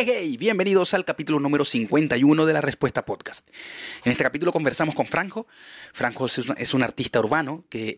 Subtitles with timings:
[0.00, 3.48] Hey, bienvenidos al capítulo número 51 de la Respuesta Podcast.
[4.04, 5.48] En este capítulo conversamos con Franco.
[5.92, 7.96] Franco es un, artista urbano que,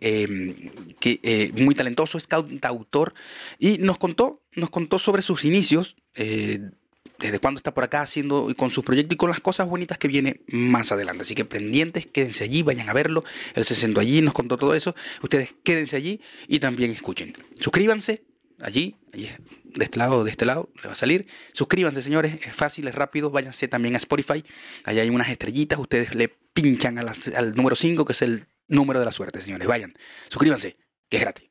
[0.99, 3.13] que eh, muy talentoso, es cantautor
[3.59, 6.71] y nos contó, nos contó sobre sus inicios, eh,
[7.19, 9.99] desde cuándo está por acá haciendo y con sus proyectos y con las cosas bonitas
[9.99, 11.21] que viene más adelante.
[11.21, 13.25] Así que pendientes, quédense allí, vayan a verlo.
[13.55, 14.95] Él se sentó allí, nos contó todo eso.
[15.23, 17.35] Ustedes quédense allí y también escuchen.
[17.61, 18.23] Suscríbanse
[18.63, 21.27] allí, de este lado, de este lado, le va a salir.
[21.53, 23.31] Suscríbanse, señores, es fácil, es rápido.
[23.31, 24.45] Váyanse también a Spotify.
[24.85, 28.99] Allá hay unas estrellitas, ustedes le pinchan a al número 5, que es el número
[28.99, 29.67] de la suerte, señores.
[29.67, 29.95] Vayan,
[30.29, 30.77] suscríbanse,
[31.09, 31.50] que es gratis.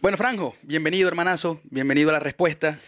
[0.00, 1.60] Bueno, Franco, bienvenido, hermanazo.
[1.64, 2.78] Bienvenido a la respuesta.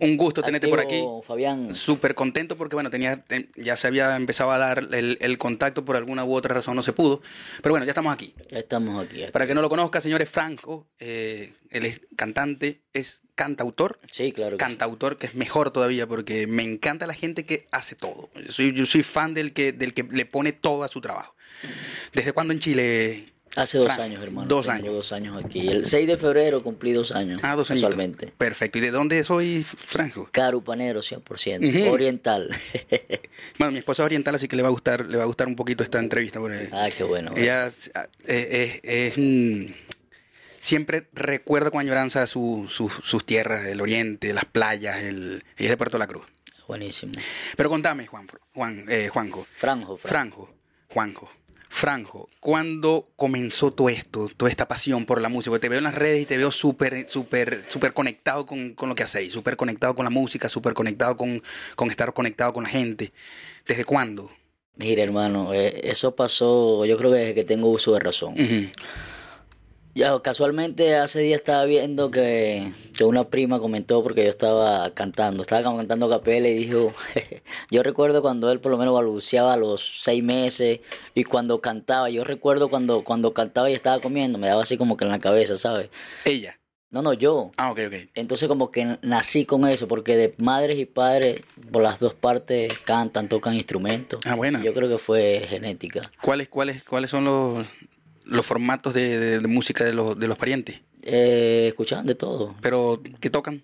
[0.00, 1.02] Un gusto tenerte por aquí.
[1.24, 1.74] Fabián.
[1.74, 5.84] Súper contento porque, bueno, tenía, te- ya se había empezado a dar el, el contacto
[5.84, 7.20] por alguna u otra razón, no se pudo.
[7.62, 8.32] Pero bueno, ya estamos aquí.
[8.50, 9.24] Ya estamos aquí.
[9.32, 13.98] Para que no lo conozca, señores, Franco, eh, él es cantante, es cantautor.
[14.10, 14.56] Sí, claro.
[14.56, 14.68] que sí.
[14.68, 18.30] Cantautor, que es mejor todavía, porque me encanta la gente que hace todo.
[18.36, 21.34] Yo soy, yo soy fan del que, del que le pone todo a su trabajo.
[22.12, 23.32] ¿Desde cuándo en Chile?
[23.56, 24.46] Hace dos años, hermano.
[24.48, 24.92] dos años.
[24.94, 25.68] dos años aquí.
[25.68, 27.40] El 6 de febrero cumplí dos años.
[27.42, 27.82] Ah, dos años.
[27.82, 28.32] Casualmente.
[28.38, 28.78] Perfecto.
[28.78, 30.28] ¿Y de dónde soy, Franco?
[30.32, 31.82] Carupanero, 100%.
[31.84, 31.92] Ujú.
[31.92, 32.50] Oriental.
[33.58, 35.48] Bueno, mi esposa es oriental, así que le va a gustar, le va a gustar
[35.48, 36.38] un poquito esta entrevista.
[36.38, 37.32] Porque ah, qué bueno.
[37.36, 37.90] Ella es,
[38.26, 39.74] eh, es- es,
[40.60, 45.70] siempre recuerda con añoranza su- su- sus tierras, el oriente, las playas, el, ella es
[45.70, 46.24] de Puerto La Cruz.
[46.66, 47.12] Buenísimo.
[47.56, 50.08] Pero contame, Juan, Juan eh, Juanjo, Franjo, Franjo.
[50.08, 50.54] Franjo,
[50.88, 51.32] Juanjo,
[51.68, 55.50] Franjo, ¿cuándo comenzó todo esto, toda esta pasión por la música?
[55.50, 58.88] Porque te veo en las redes y te veo súper, súper, súper conectado con, con
[58.88, 61.42] lo que hacéis, súper conectado con la música, súper conectado con,
[61.76, 63.12] con estar conectado con la gente.
[63.66, 64.30] ¿Desde cuándo?
[64.76, 68.34] Mira, hermano, eh, eso pasó, yo creo que desde que tengo uso de razón.
[69.98, 75.42] Ya, casualmente hace días estaba viendo que, que una prima comentó porque yo estaba cantando,
[75.42, 76.92] estaba cantando capela y dijo,
[77.72, 80.78] yo recuerdo cuando él por lo menos balbuceaba a los seis meses
[81.16, 84.96] y cuando cantaba, yo recuerdo cuando, cuando cantaba y estaba comiendo, me daba así como
[84.96, 85.90] que en la cabeza, ¿sabes?
[86.24, 86.60] Ella.
[86.90, 87.50] No, no, yo.
[87.56, 87.94] Ah, ok, ok.
[88.14, 91.40] Entonces como que nací con eso, porque de madres y padres
[91.72, 94.20] por las dos partes cantan, tocan instrumentos.
[94.26, 94.62] Ah, bueno.
[94.62, 96.08] Yo creo que fue genética.
[96.22, 97.66] ¿Cuáles, cuáles, cuáles son los,
[98.28, 100.80] los formatos de, de- de música de los, de los parientes?
[101.02, 102.54] Eh, escuchaban de todo.
[102.60, 103.62] Pero, ¿qué tocan?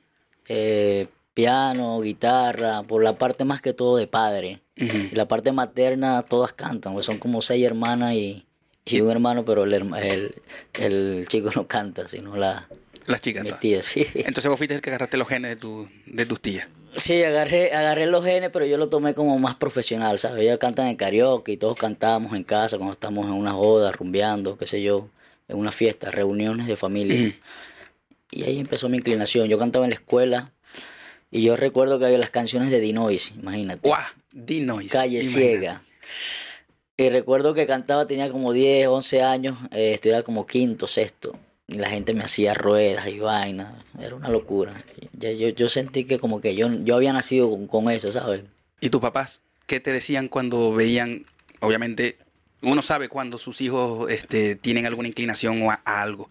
[0.49, 4.61] eh, piano, guitarra, por la parte más que todo de padre.
[4.77, 8.45] Y la parte materna todas cantan, pues son como seis hermanas y,
[8.85, 10.35] y un hermano, pero el, el,
[10.75, 12.69] el chico no canta, sino la
[13.07, 13.43] Las chicas.
[13.45, 13.61] mi todas.
[13.61, 14.05] tía, sí.
[14.15, 16.69] Entonces vos fuiste el que agarraste los genes de, tu, de tus tías.
[16.97, 20.43] Sí, agarré, agarré los genes, pero yo lo tomé como más profesional, ¿sabes?
[20.43, 24.57] Ellos cantan en karaoke y todos cantábamos en casa cuando estamos en una boda, rumbeando,
[24.57, 25.09] qué sé yo,
[25.49, 27.35] en una fiesta, reuniones de familia.
[28.31, 29.49] Y ahí empezó mi inclinación.
[29.49, 30.53] Yo cantaba en la escuela
[31.31, 33.89] y yo recuerdo que había las canciones de Dinois, imagínate.
[33.89, 34.03] ¡Guau!
[34.33, 34.91] Dinois.
[34.91, 35.49] Calle Imagínate.
[35.49, 35.83] Ciega.
[36.97, 41.37] Y recuerdo que cantaba, tenía como 10, 11 años, eh, estudiaba como quinto, sexto.
[41.67, 43.73] Y la gente me hacía ruedas y vainas.
[43.99, 44.85] Era una locura.
[45.13, 48.43] Yo, yo sentí que como que yo, yo había nacido con, con eso, ¿sabes?
[48.81, 49.41] ¿Y tus papás?
[49.67, 51.25] ¿Qué te decían cuando veían,
[51.61, 52.19] obviamente,
[52.61, 56.29] uno sabe cuando sus hijos este, tienen alguna inclinación o a, a algo?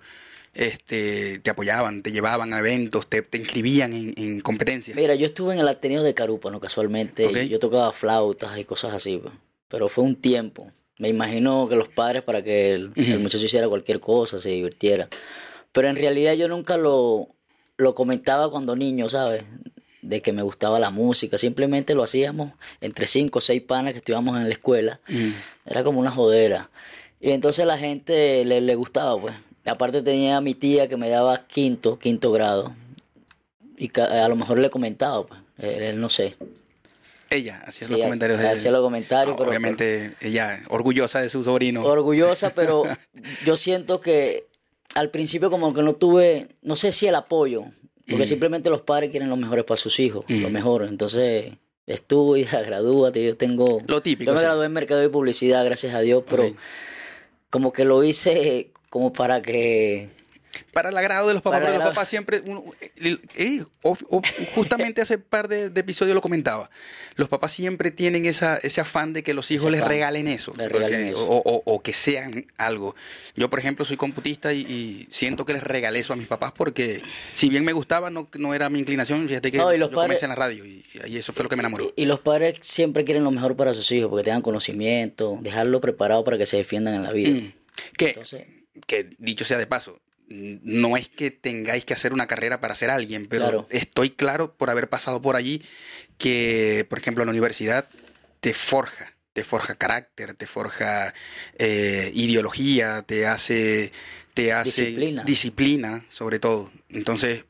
[0.53, 4.95] Este, te apoyaban, te llevaban a eventos, te, te inscribían en, en competencias.
[4.95, 7.49] Mira, yo estuve en el Ateneo de Carúpano casualmente.
[7.49, 9.17] Yo tocaba flautas y cosas así.
[9.17, 9.33] pues.
[9.67, 10.71] Pero fue un tiempo.
[10.99, 15.09] Me imagino que los padres para que el, el muchacho hiciera cualquier cosa, se divirtiera.
[15.71, 17.29] Pero en realidad yo nunca lo,
[17.77, 19.43] lo comentaba cuando niño, ¿sabes?
[20.03, 21.37] De que me gustaba la música.
[21.37, 24.99] Simplemente lo hacíamos entre cinco o seis panas que estudiábamos en la escuela.
[25.07, 25.31] Mm.
[25.65, 26.69] Era como una jodera.
[27.19, 29.33] Y entonces la gente le, le gustaba, pues.
[29.65, 32.75] Aparte tenía a mi tía que me daba quinto, quinto grado.
[33.77, 35.39] Y a lo mejor le comentaba, pues.
[35.57, 36.35] Él, él no sé.
[37.33, 41.29] Ella hacía Sí, los comentarios de hacía los comentarios, Ah, pero- Obviamente, ella orgullosa de
[41.29, 41.83] su sobrino.
[41.83, 42.83] Orgullosa, pero
[43.45, 44.45] yo siento que
[44.95, 47.65] al principio como que no tuve, no sé si el apoyo,
[48.07, 50.83] porque simplemente los padres quieren lo mejor para sus hijos, lo mejor.
[50.83, 51.53] Entonces,
[51.87, 53.81] estudia, gradúate, yo tengo...
[53.87, 54.45] Lo típico, Yo me sí.
[54.45, 56.53] gradué en Mercado y Publicidad, gracias a Dios, pero
[57.49, 60.09] como que lo hice como para que...
[60.73, 62.63] para el agrado de los papás, porque los papás siempre, uno-
[63.35, 64.21] eh, o- o-
[64.55, 66.69] justamente hace par de, de episodios lo comentaba,
[67.15, 70.71] los papás siempre tienen esa, ese afán de que los hijos les regalen eso, Les
[70.71, 71.27] regalen porque- eso.
[71.29, 72.95] O, que sean algo.
[73.35, 76.51] Yo, por ejemplo, soy computista y, y siento que les regalé eso a mis papás
[76.55, 77.01] porque
[77.33, 79.95] si bien me gustaba, no, no era mi inclinación, fíjate que No, y los yo
[79.95, 81.93] comencé en la radio y, y eso fue lo que me enamoró.
[81.95, 86.23] Y los padres siempre quieren lo mejor para sus hijos, porque tengan conocimiento, dejarlo preparado
[86.23, 87.29] para que se defiendan en la vida.
[87.29, 87.53] Mm.
[87.97, 88.45] Que, Entonces,
[88.87, 89.99] que dicho sea de paso,
[90.63, 93.67] no es que tengáis que hacer una carrera para ser alguien, pero Claro.
[93.69, 95.61] estoy claro por haber pasado por allí
[96.17, 97.87] que, por ejemplo, la universidad
[98.39, 101.13] te forja, te forja carácter, te forja
[101.57, 103.91] eh, ideología, te hace,
[104.33, 105.23] te hace Disciplina.
[105.23, 106.71] disciplina, sobre todo.
[106.89, 107.45] Entonces,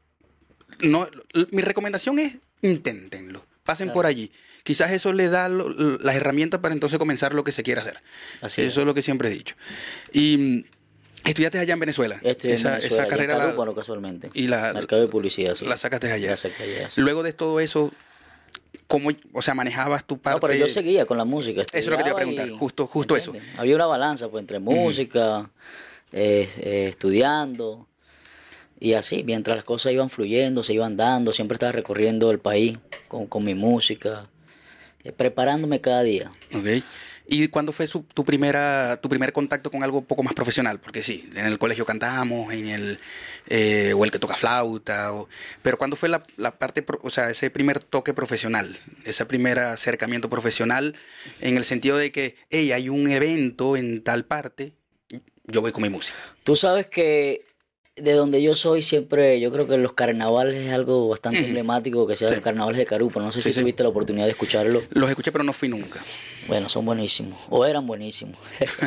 [0.81, 1.07] no,
[1.51, 3.95] mi recomendación es inténtenlo, pasen Claro.
[3.95, 4.31] por allí.
[4.63, 5.69] Quizás eso le da lo-
[5.99, 8.01] las herramientas para entonces comenzar lo que se quiera hacer.
[8.41, 9.55] Así eso es lo que siempre he dicho.
[10.13, 10.65] Y
[11.31, 12.17] estudiaste allá en Venezuela.
[12.21, 14.29] en esa, Venezuela, esa en carrera la- casualmente.
[14.33, 15.65] y la- Mercado de publicidad, sí.
[15.65, 16.31] la sacaste allá.
[16.31, 17.01] La saqué allá, sí.
[17.01, 17.91] Luego de todo eso,
[18.87, 20.35] ¿cómo, o sea, manejabas tu parte?
[20.37, 21.61] No, pero yo seguía con la música.
[21.61, 23.33] Eso es lo que te iba a preguntar, y- justo- justo eso.
[23.57, 25.49] Había una balanza pues entre música,
[26.11, 27.87] eh, eh, estudiando
[28.79, 32.77] y así, mientras las cosas iban fluyendo, se iban dando, siempre estaba recorriendo el país
[33.07, 34.27] con, con mi música,
[35.03, 36.29] eh, preparándome cada día.
[36.53, 36.83] Ok.
[37.25, 40.79] ¿Y cuándo fue su- tu, primera, tu primer contacto con algo un poco más profesional?
[40.79, 42.99] Porque sí, en el colegio cantamos, en el,
[43.47, 45.11] eh, o el que toca flauta,
[45.61, 50.29] pero ¿cuándo fue la, la parte, o sea, ese primer toque profesional, ese primer acercamiento
[50.29, 50.95] profesional
[51.39, 54.73] en el sentido de que, hey, hay un evento en tal parte,
[55.45, 56.17] yo voy con mi música?
[56.43, 57.45] Tú sabes que
[57.95, 62.15] de donde yo soy siempre, yo creo que los carnavales es algo bastante emblemático, que
[62.15, 62.35] sea Sí.
[62.35, 63.19] los carnavales de Carupa.
[63.21, 63.59] No sé Sí, si sí.
[63.61, 64.81] tuviste la oportunidad de escucharlo.
[64.91, 66.03] Los escuché, pero no fui nunca.
[66.47, 68.37] Bueno, son buenísimos, o eran buenísimos.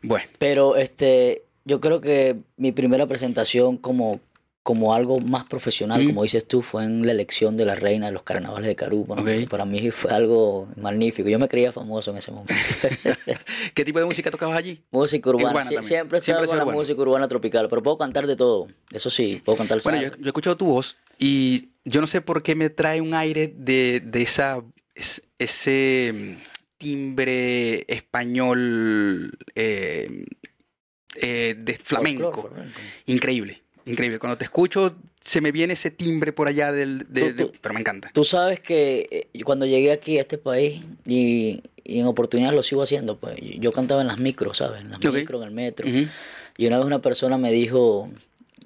[0.00, 4.20] Bueno, Pero este, yo creo que mi primera presentación como,
[4.68, 6.08] como algo más profesional, Mm.
[6.08, 9.16] como dices tú, fue en la elección de la reina de los carnavales de Carupa.
[9.48, 11.26] Para mí fue algo magnífico.
[11.30, 12.52] Yo me creía famoso en ese momento.
[13.74, 14.82] ¿qué tipo de música tocabas allí?
[14.90, 15.48] música urbana.
[15.52, 18.68] Urbana Sie- siempre Siempre con la música urbana tropical, pero puedo cantar de todo.
[18.92, 22.20] Eso sí, puedo cantar Bueno, yo, yo he escuchado tu voz y yo no sé
[22.20, 24.62] por qué me trae un aire de, de esa,
[24.94, 26.42] es- ese mm,
[26.76, 30.26] timbre español eh,
[31.20, 32.32] eh, de flamenco.
[32.32, 32.80] Folclor, flamenco.
[33.06, 34.18] Increíble, increíble.
[34.18, 37.06] Cuando te escucho se me viene ese timbre por allá del...
[37.08, 38.10] de- Tú- de- tú- pero me encanta.
[38.14, 42.62] Tú sabes que eh, cuando llegué aquí a este país y, y en oportunidades lo
[42.62, 44.80] sigo haciendo, pues yo cantaba en las micros, ¿sabes?
[44.82, 45.86] En las micros, en el metro.
[46.56, 48.10] Y una vez una persona me dijo,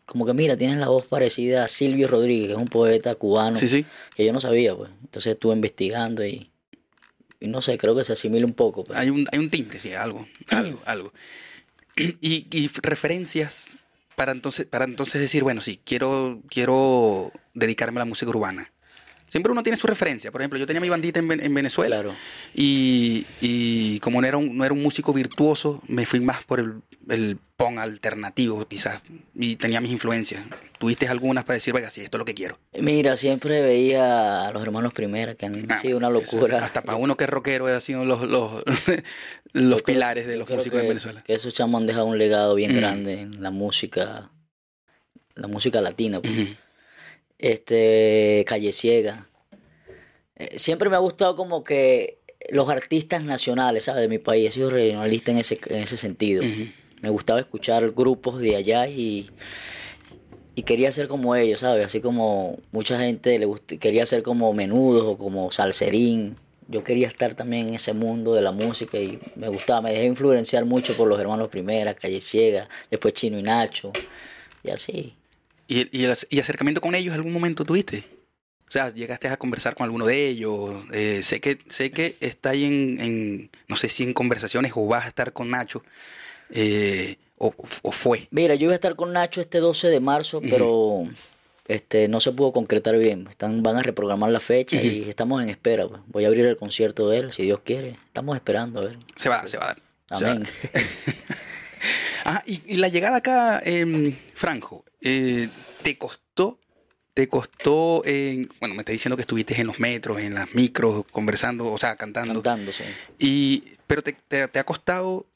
[0.05, 3.57] como que mira, tienes la voz parecida a Silvio Rodríguez, que es un poeta cubano,
[3.57, 3.85] Sí, sí.
[4.15, 4.91] que yo no sabía, pues.
[5.03, 6.51] Entonces estuve investigando y,
[7.41, 8.85] y no sé, creo que se asimila un poco.
[8.85, 8.99] Pues.
[8.99, 11.13] Hay un, hay un timbre, sí, algo, algo, algo.
[11.97, 13.71] Y, y referencias
[14.23, 18.73] para entonces, para entonces decir, bueno, sí, quiero, quiero dedicarme a la música urbana.
[19.33, 20.31] Siempre uno tiene su referencia.
[20.31, 21.97] Por ejemplo, yo tenía mi bandita en, Ven- en Venezuela.
[21.97, 22.15] Claro.
[22.55, 26.61] Y, y como no era, un, no era un músico virtuoso, me fui más por
[26.61, 26.75] el,
[27.09, 29.01] el punk alternativo, quizás.
[29.35, 30.45] Y tenía mis influencias.
[30.79, 32.59] ¿Tuviste algunas para decir, venga, sí, esto es lo que quiero?
[32.79, 36.63] Mira, siempre veía a los hermanos Primera, que han Ah, sido una eso, locura.
[36.63, 38.63] hasta para uno que es rockero, han sido los, los,
[39.55, 41.23] los Yo creo- pilares de los músicos que, en Venezuela.
[41.23, 42.77] Que esos chamos han dejado un legado bien Mm.
[42.77, 44.31] grande en la música,
[45.37, 46.21] la música latina.
[46.21, 46.49] pues.
[47.43, 49.27] Este, Calle Ciega.
[50.37, 52.19] Eh, siempre me ha gustado como que
[52.49, 54.03] los artistas nacionales, ¿sabes?
[54.03, 54.49] De mi país.
[54.49, 56.45] He sido regionalista en ese, en ese sentido.
[57.03, 59.29] Me gustaba escuchar grupos de allá y,
[60.55, 61.85] y quería ser como ellos, ¿sabes?
[61.87, 66.37] Así como mucha gente le gust- quería ser como Menudos o como Salserín.
[66.69, 69.83] Yo quería estar también en ese mundo de la música y me gustaba.
[69.83, 73.93] Me dejé influenciar mucho por los hermanos Primera, Calle Ciega, después Chino y Nacho.
[74.63, 75.17] Y así.
[75.73, 78.05] ¿Y, y, el, y acercamiento con ellos algún momento tuviste?
[78.69, 80.85] O sea, llegaste a conversar con alguno de ellos.
[80.93, 84.87] Eh, sé que sé que está ahí en, en, no sé si en conversaciones o
[84.87, 85.83] vas a estar con Nacho.
[86.51, 87.53] eh, o,
[87.83, 88.29] o fue.
[88.31, 91.05] Mira, yo iba a estar con Nacho este 12 de marzo, pero
[91.67, 93.27] este no se pudo concretar bien.
[93.29, 95.89] Están, van a reprogramar la fecha y estamos en espera.
[95.89, 96.01] pues.
[96.07, 97.97] Voy a abrir el concierto de él, si Dios quiere.
[98.07, 98.97] Estamos esperando, a ver.
[99.17, 99.83] Se va se va a dar.
[100.19, 100.45] se va a Amén.
[100.73, 100.83] dar.
[102.25, 105.49] Ajá, y, y la llegada acá, em, Franjo, eh,
[105.83, 106.59] ¿te costó?
[107.15, 111.05] ¿Te costó, en- bueno, me estás diciendo que estuviste en los metros, en las micros,
[111.11, 112.35] conversando, o sea, cantando.
[112.43, 112.85] Cantando, sí.
[113.19, 115.27] Y, pero te, te- te ha costado,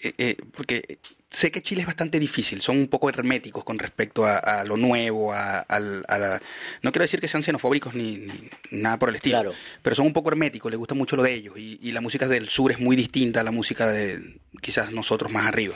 [0.00, 0.98] eh, eh, porque
[1.30, 4.76] sé que Chile es bastante difícil, son un poco herméticos con respecto a, a lo
[4.76, 6.42] nuevo, a, al- a la...
[6.82, 9.54] No quiero decir que sean xenofóbicos ni, ni nada por el estilo, Claro.
[9.80, 11.56] pero son un poco herméticos, les gusta mucho lo de ellos.
[11.56, 15.32] Y, y la música del sur es muy distinta a la música de quizás nosotros
[15.32, 15.74] más arriba.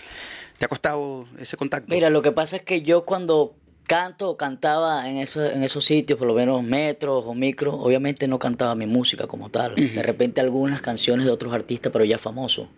[0.59, 1.93] ¿Te ha costado ese contacto?
[1.93, 5.85] Mira, lo que pasa es que yo cuando canto o cantaba en, eso, en esos
[5.85, 9.75] sitios, por lo menos metros o micros, obviamente no cantaba mi música como tal.
[9.77, 12.69] De repente algunas canciones de otros artistas, pero ya famosos.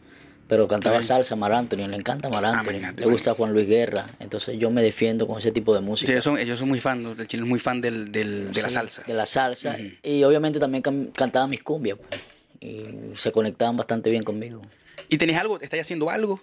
[0.49, 4.07] Pero cantaba salsa, Mar Anthony, le encanta Mar Ah, Anthony, le gusta Juan Luis Guerra.
[4.19, 6.07] Entonces yo me defiendo con ese tipo de música.
[6.07, 8.63] Sí, ellos son, ellos son muy fan, el chileno es muy fan del, del- de
[8.63, 9.03] la salsa.
[9.07, 9.77] De la salsa.
[10.03, 11.99] Y obviamente también can- cantaba mis cumbias.
[11.99, 12.21] pues.
[12.61, 14.63] Y se conectaban bastante bien conmigo.
[15.11, 16.41] ¿Y tenés algo, estás haciendo algo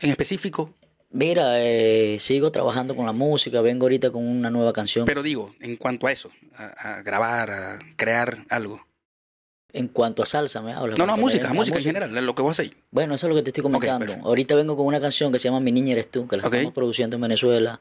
[0.00, 0.72] en específico?
[1.10, 5.06] Mira, eh, sigo trabajando con la música, vengo ahorita con una nueva canción.
[5.06, 8.86] Pero digo, en cuanto a eso, a, a grabar, a crear algo.
[9.72, 10.98] en cuanto a salsa, me hablas.
[10.98, 12.72] No, no, música, música a en general, lo que vos hacéis.
[12.90, 14.12] Bueno, eso es lo que te estoy comentando.
[14.22, 16.72] ahorita vengo con una canción que se llama Mi niña eres tú, que la estamos
[16.74, 17.80] produciendo en Venezuela,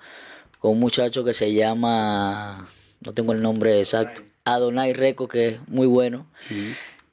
[0.59, 2.65] con un muchacho que se llama,
[3.01, 6.27] no tengo el nombre exacto, Adonai Reco, que es muy bueno.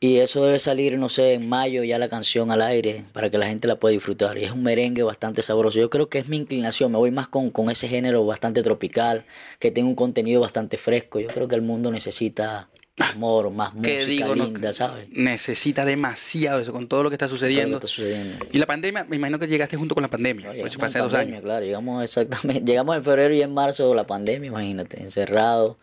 [0.00, 3.38] Y eso debe salir, no sé, en mayo ya la canción al aire para que
[3.38, 4.36] la gente la pueda disfrutar.
[4.36, 5.78] Y es un merengue bastante sabroso.
[5.78, 6.92] Yo creo que es mi inclinación.
[6.92, 9.24] Me voy más con, con ese género bastante tropical,
[9.58, 11.20] que tiene un contenido bastante fresco.
[11.20, 14.36] Yo creo que el mundo necesita amor, más ¿Qué música digo?
[14.36, 15.08] No, linda, ¿sabes?
[15.10, 17.80] necesita demasiado eso con todo lo que está Todo lo sucediendo.
[17.80, 18.46] que está sucediendo.
[18.52, 20.52] Y la pandemia, me imagino que llegaste junto con la pandemia.
[20.52, 21.42] No, pues, en dos años.
[21.42, 22.64] Claro, llegamos exactamente.
[22.70, 25.78] Llegamos en febrero y en marzo la pandemia, imagínate, encerrado.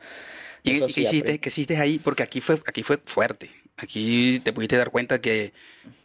[0.63, 1.99] ¿Y, Eso sí, qué, hiciste, qué hiciste ahí?
[1.99, 3.60] Porque aquí fue, aquí fue fuerte.
[3.77, 5.53] Aquí te pudiste dar cuenta que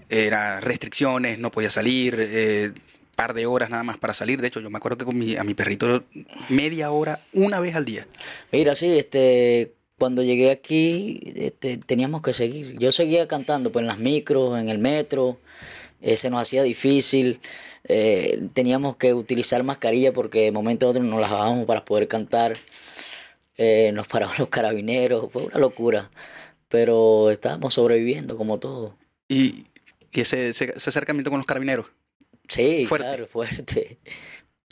[0.09, 2.73] era restricciones, no podía salir, eh,
[3.17, 4.41] par de horas nada más para salir.
[4.41, 6.05] De hecho, yo me acuerdo que con mi, a mi perrito
[6.49, 8.07] media hora, una vez al día.
[8.53, 12.79] Mira, sí, este, cuando llegué aquí, este, teníamos que seguir.
[12.79, 15.39] Yo seguía cantando, pues en las micros, en el metro,
[16.01, 17.41] eh, se nos hacía difícil.
[17.89, 22.09] eh, teníamos que utilizar mascarilla porque de momento a otro nos las bajábamos para poder
[22.09, 22.57] cantar.
[23.59, 26.11] Eh, nos paraban los carabineros, fue una locura.
[26.69, 28.97] Pero estábamos sobreviviendo como todo.
[29.29, 29.65] Y,
[30.13, 31.87] y ese, ese, ese acercamiento con los carabineros.
[32.49, 33.07] Sí, Fuerte.
[33.09, 33.99] claro, fuerte.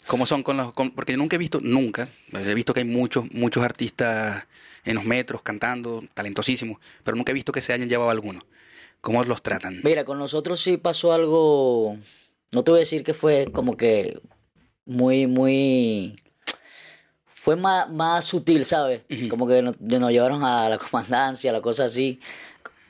[0.06, 0.72] ¿Cómo son con los.?
[0.72, 4.46] con- porque yo nunca he visto, nunca, he visto que hay muchos, muchos artistas
[4.84, 8.44] en los metros cantando, talentosísimos, pero nunca he visto que se hayan llevado alguno.
[9.00, 9.80] ¿Cómo los tratan?
[9.82, 11.96] Mira, con nosotros sí pasó algo,
[12.52, 14.20] no te voy a decir que fue como que
[14.84, 16.22] muy, muy,
[17.44, 19.02] fue más, más sutil, ¿sabes?
[19.28, 22.18] Como que nos, nos llevaron a la comandancia, la cosa así,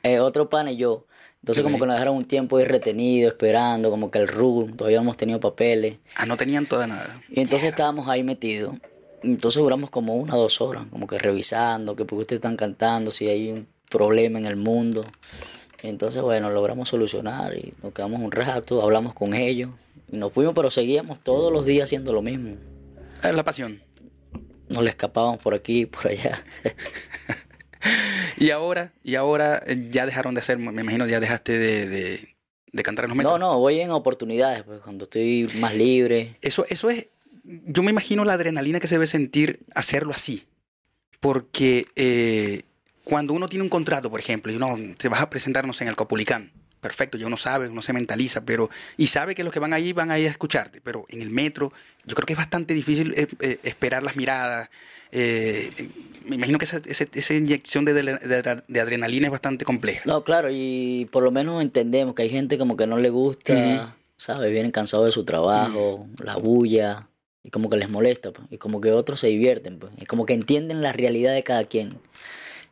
[0.01, 1.03] eh, otro pan y yo.
[1.41, 4.99] Entonces como que nos dejaron un tiempo ahí retenido, esperando, como que el RU, todavía
[4.99, 5.97] hemos tenido papeles.
[6.15, 7.21] Ah, no tenían toda nada.
[7.29, 8.75] Y entonces estábamos ahí metidos.
[9.23, 12.55] Entonces duramos como una o dos horas, como que revisando, que por qué ustedes están
[12.55, 15.03] cantando, si hay un problema en el mundo.
[15.83, 19.71] Entonces, bueno, logramos solucionar y nos quedamos un rato, hablamos con ellos.
[20.09, 22.55] Y nos fuimos, pero seguíamos todos los días haciendo lo mismo.
[23.21, 23.81] Es la pasión.
[24.69, 26.43] Nos le escapábamos por aquí y por allá.
[28.37, 32.35] Y ahora, y ahora eh, ya dejaron de hacer, me imagino ya dejaste de, de,
[32.71, 33.39] de cantar en los metros.
[33.39, 36.35] No, no, voy en oportunidades, pues cuando estoy más libre.
[36.41, 37.07] Eso, eso es,
[37.43, 40.45] yo me imagino la adrenalina que se debe sentir hacerlo así.
[41.19, 42.63] Porque eh,
[43.03, 45.95] cuando uno tiene un contrato, por ejemplo, y uno te vas a presentarnos en el
[45.95, 46.51] Copulicán,
[46.85, 49.91] perfecto, ya uno sabe, uno se mentaliza, pero y sabe que los que van ahí
[49.91, 51.73] van ahí a escucharte, pero en el metro
[52.05, 54.69] yo creo que es bastante difícil eh, eh, esperar las miradas.
[55.11, 55.71] eh,
[56.27, 60.01] me imagino que esa, esa inyección de, de- de- de adrenalina es bastante compleja.
[60.05, 63.95] No, claro, y por lo menos entendemos que hay gente como que no le gusta,
[64.17, 64.51] ¿sabes?
[64.51, 67.07] Vienen cansados de su trabajo, la bulla,
[67.43, 70.25] y como que les molesta, pues, y como que otros se divierten, pues, y como
[70.25, 71.89] que entienden la realidad de cada quien.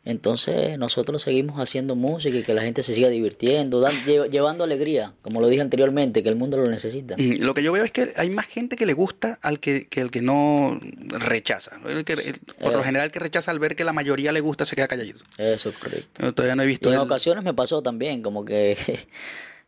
[0.05, 3.87] Entonces nosotros seguimos haciendo música y que la gente se siga divirtiendo,
[4.29, 7.15] llevando alegría, como lo dije anteriormente, que el mundo lo necesita.
[7.17, 10.01] Lo que yo veo es que hay más gente que le gusta al que, que
[10.01, 11.79] el que no rechaza.
[11.87, 12.83] El que- el- por lo Eh.
[12.83, 15.23] general, el que rechaza al ver que la mayoría le gusta se queda calladito.
[15.37, 16.21] Eso es correcto.
[16.21, 16.89] Yo todavía no he Y visto.
[16.89, 18.75] en el- ocasiones me pasó también, como que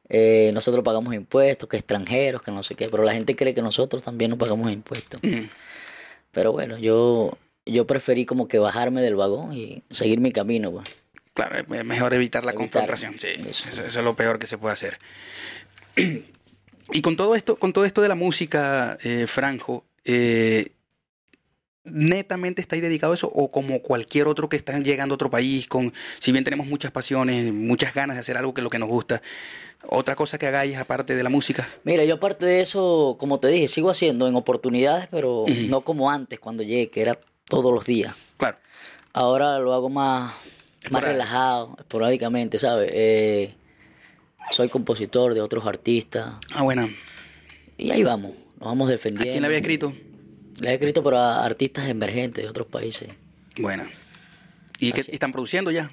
[0.10, 3.62] eh, nosotros pagamos impuestos, que extranjeros, que no sé qué, pero la gente cree que
[3.62, 5.22] nosotros también no pagamos impuestos.
[5.24, 5.46] Mm.
[6.32, 10.72] Pero bueno, yo, yo preferí como que bajarme del vagón y seguir mi camino.
[10.72, 10.88] Pues.
[11.34, 13.16] Claro, es mejor evitar la Evitar, confrontación.
[13.20, 13.84] Sí, eso.
[13.84, 14.98] es lo peor que se puede hacer.
[16.92, 20.70] Y con todo esto, con todo esto de la música, eh, Franjo, eh,
[21.84, 25.68] netamente estáis dedicado a eso o como cualquier otro que está llegando a otro país,
[25.68, 28.80] con, si bien tenemos muchas pasiones, muchas ganas de hacer algo que es lo que
[28.80, 29.22] nos gusta,
[29.88, 31.68] otra cosa que hagáis aparte de la música.
[31.84, 36.10] Mira, yo aparte de eso, como te dije, sigo haciendo en oportunidades, pero no como
[36.10, 38.14] antes cuando llegué, que era todos los días.
[38.38, 38.58] Claro.
[39.14, 40.36] Ahora lo hago más, más
[40.84, 41.12] Esporádico.
[41.12, 42.90] relajado, esporádicamente, ¿sabes?
[42.94, 43.54] Eh,
[44.52, 46.88] soy compositor de otros artistas Ah, bueno.
[47.78, 49.32] y ahí vamos, nos vamos ¿A defendiendo.
[49.32, 49.94] quién le había escrito?
[50.60, 53.10] Le he escrito para artistas emergentes de otros países.
[53.60, 53.84] Bueno.
[54.80, 55.90] ¿Y y están produciendo ya?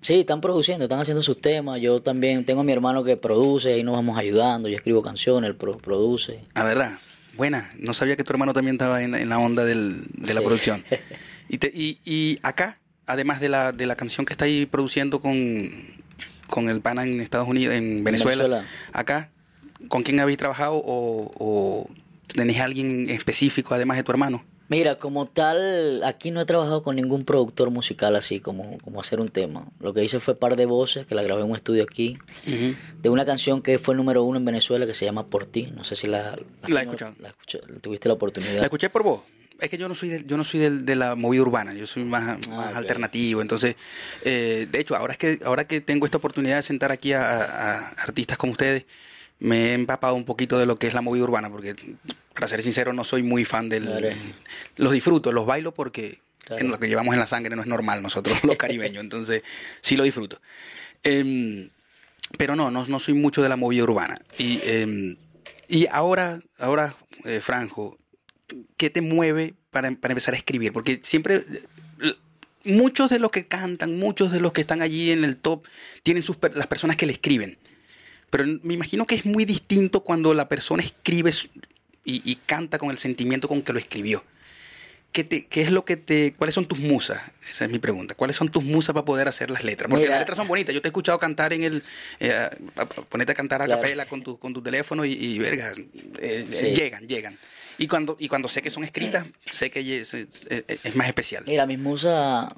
[0.00, 1.80] Sí, están produciendo, están haciendo sus temas.
[1.80, 4.68] Yo también tengo a mi hermano que produce, ahí nos vamos ayudando.
[4.68, 6.40] Yo escribo canciones, él pro- produce.
[6.54, 6.98] Ah, ¿verdad?
[7.38, 7.70] Buena.
[7.78, 10.46] No sabía que tu hermano también estaba en, en la onda del, de la Sí.
[10.46, 10.84] producción.
[11.50, 12.76] Y, te- y, y acá,
[13.06, 15.32] además de la, de la canción que está ahí produciendo con,
[16.46, 18.68] con el pana en Estados Unidos, en Venezuela, Venezuela.
[18.92, 19.30] acá,
[19.88, 21.90] ¿con quién habéis trabajado o, o
[22.34, 24.44] tenés alguien específico además de tu hermano?
[24.68, 29.18] Mira, como tal, aquí no he trabajado con ningún productor musical así como, como hacer
[29.18, 29.66] un tema.
[29.80, 32.18] Lo que hice fue par de voces que la grabé en un estudio aquí,
[33.00, 35.72] de una canción que fue número uno en Venezuela que se llama Por ti.
[35.74, 36.36] No sé si la,
[36.68, 37.14] La he escuchado.
[37.20, 38.58] La escuché- tuviste la oportunidad.
[38.58, 39.20] La escuché por vos.
[39.58, 41.86] Es que yo no soy del- yo no soy del- de la movida urbana, yo
[41.86, 42.76] soy más, más Ah, ok.
[42.76, 43.40] alternativo.
[43.42, 43.74] Entonces,
[44.24, 47.22] eh, de hecho, ahora es que ahora que tengo esta oportunidad de sentar aquí a,
[47.42, 48.84] a artistas como ustedes,
[49.40, 51.74] me he empapado un poquito de lo que es la movida urbana, porque
[52.34, 53.84] para ser sincero no soy muy fan del.
[53.84, 54.08] Claro.
[54.76, 56.64] Los disfruto, los bailo porque Claro.
[56.64, 59.42] en lo que llevamos en la sangre no es normal nosotros los caribeños, entonces
[59.82, 60.40] sí lo disfruto.
[61.02, 61.68] Em,
[62.38, 64.18] pero no, no, no soy mucho de la movida urbana.
[64.38, 65.16] Y, em,
[65.68, 67.98] y ahora, ahora eh, Franjo,
[68.78, 70.72] ¿qué te mueve para, para empezar a escribir?
[70.72, 71.44] Porque siempre,
[72.02, 72.14] eh,
[72.64, 75.64] muchos de los que cantan, muchos de los que están allí en el top,
[76.02, 77.56] tienen sus, per- las personas que le escriben.
[78.30, 81.30] Pero me imagino que es muy distinto cuando la persona escribe
[82.04, 84.24] y, y canta con el sentimiento con que lo escribió.
[85.12, 87.18] ¿Qué, te- qué es lo que te, ¿Cuáles son tus musas?
[87.50, 88.14] Esa es mi pregunta.
[88.14, 89.88] ¿Cuáles son tus musas para poder hacer las letras?
[89.88, 90.12] Porque Mira.
[90.12, 90.74] las letras son bonitas.
[90.74, 91.82] Yo te he escuchado cantar en el...
[92.20, 92.48] eh,
[93.08, 93.80] ponerte a cantar a Claro.
[93.80, 95.72] capela con tu, con tu teléfono y, y verga,
[96.20, 96.66] eh, Sí.
[96.74, 97.38] llegan, llegan.
[97.78, 100.28] Y cuando, y cuando sé que son escritas, sé que es, es-
[100.84, 101.44] es más especial.
[101.46, 102.52] Mira, mis musas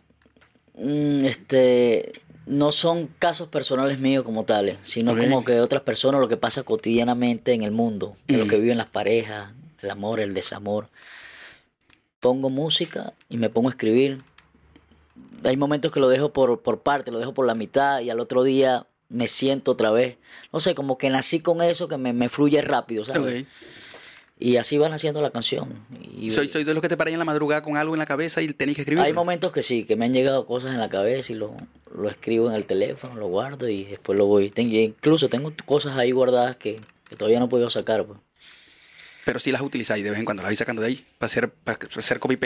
[0.76, 2.20] mm, este,
[2.50, 6.36] no son casos personales míos como tales, sino como que de otras personas, lo que
[6.36, 8.48] pasa cotidianamente en el mundo, de lo Mm.
[8.48, 10.88] que viven las parejas, el amor, el desamor.
[12.18, 14.18] Pongo música y me pongo a escribir.
[15.44, 18.20] Hay momentos que lo dejo por, por parte, lo dejo por la mitad y al
[18.20, 20.16] otro día me siento otra vez.
[20.52, 23.46] No sé, como que nací con eso que me, me fluye rápido, ¿sabes?
[24.42, 25.68] Y así van haciendo la canción.
[26.18, 28.06] Y, Soy, soy de los que te paran en la madrugada con algo en la
[28.06, 29.04] cabeza y tenéis que escribir.
[29.04, 31.54] Hay momentos que sí, que me han llegado cosas en la cabeza y lo,
[31.94, 34.50] lo escribo en el teléfono, lo guardo y después lo voy.
[34.50, 38.06] Ten- incluso tengo cosas ahí guardadas que, que todavía no he podido sacar.
[38.06, 38.18] Pues.
[39.26, 41.50] Pero sí las utilizáis de vez en cuando, las vais sacando de ahí para hacer,
[41.50, 42.38] para hacer copy.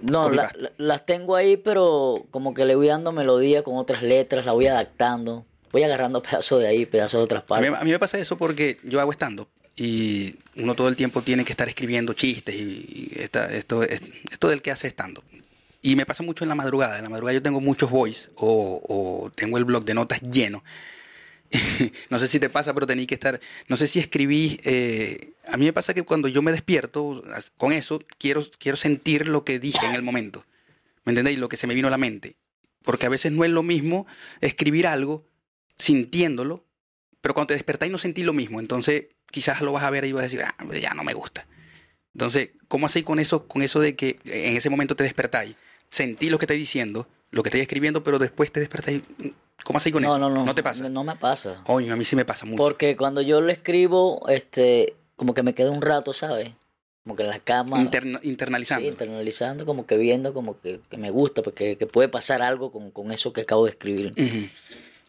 [0.00, 0.58] No, Copy la- paste.
[0.60, 4.52] la- las tengo ahí, pero como que le voy dando melodía con otras letras, la
[4.52, 5.46] voy adaptando.
[5.70, 7.80] Voy agarrando pedazos de ahí, pedazos de otras A mí, partes.
[7.82, 11.44] a mí me pasa eso porque yo hago stand-up y uno todo el tiempo tiene
[11.44, 15.24] que estar escribiendo chistes y, y esto, es- esto del que hace stand-up.
[15.80, 16.98] Y me pasa mucho en la madrugada.
[16.98, 20.62] En la madrugada yo tengo muchos voice o, tengo el blog de notas lleno.
[22.10, 23.40] no sé si te pasa, pero tenéis que estar.
[23.68, 24.60] No sé si escribí.
[24.64, 27.22] eh, a mí me pasa que cuando yo me despierto
[27.56, 30.44] con eso, quiero, quiero sentir lo que dije en el momento.
[31.04, 31.38] ¿Me entendéis?
[31.38, 32.36] Lo que se me vino a la mente.
[32.84, 34.06] Porque a veces no es lo mismo
[34.40, 35.26] escribir algo
[35.78, 36.64] sintiéndolo,
[37.22, 38.60] pero cuando te despertáis no sentís lo mismo.
[38.60, 41.46] Entonces, quizás lo vas a ver y vas a decir, ah, ya no me gusta.
[42.12, 45.56] Entonces, ¿cómo hacéis con eso, con eso de que en ese momento te despertáis?
[45.88, 49.02] Sentí lo que estoy diciendo, lo que estoy escribiendo, pero después te despertáis.
[49.64, 50.18] ¿Cómo hacéis con no, eso?
[50.18, 50.44] no, no.
[50.44, 50.88] ¿No te pasa?
[50.88, 51.62] No me pasa.
[51.64, 52.62] Coño, a mí sí me pasa mucho.
[52.62, 56.50] Porque cuando yo lo escribo, este, como que me quedo un rato, ¿sabes?
[57.04, 57.78] Como que en la cama.
[57.80, 58.82] Interna- internalizando.
[58.82, 62.72] Sí, internalizando, como que viendo, como que, que me gusta, porque que puede pasar algo
[62.72, 64.12] con, con eso que acabo de escribir.
[64.16, 64.48] Ujú.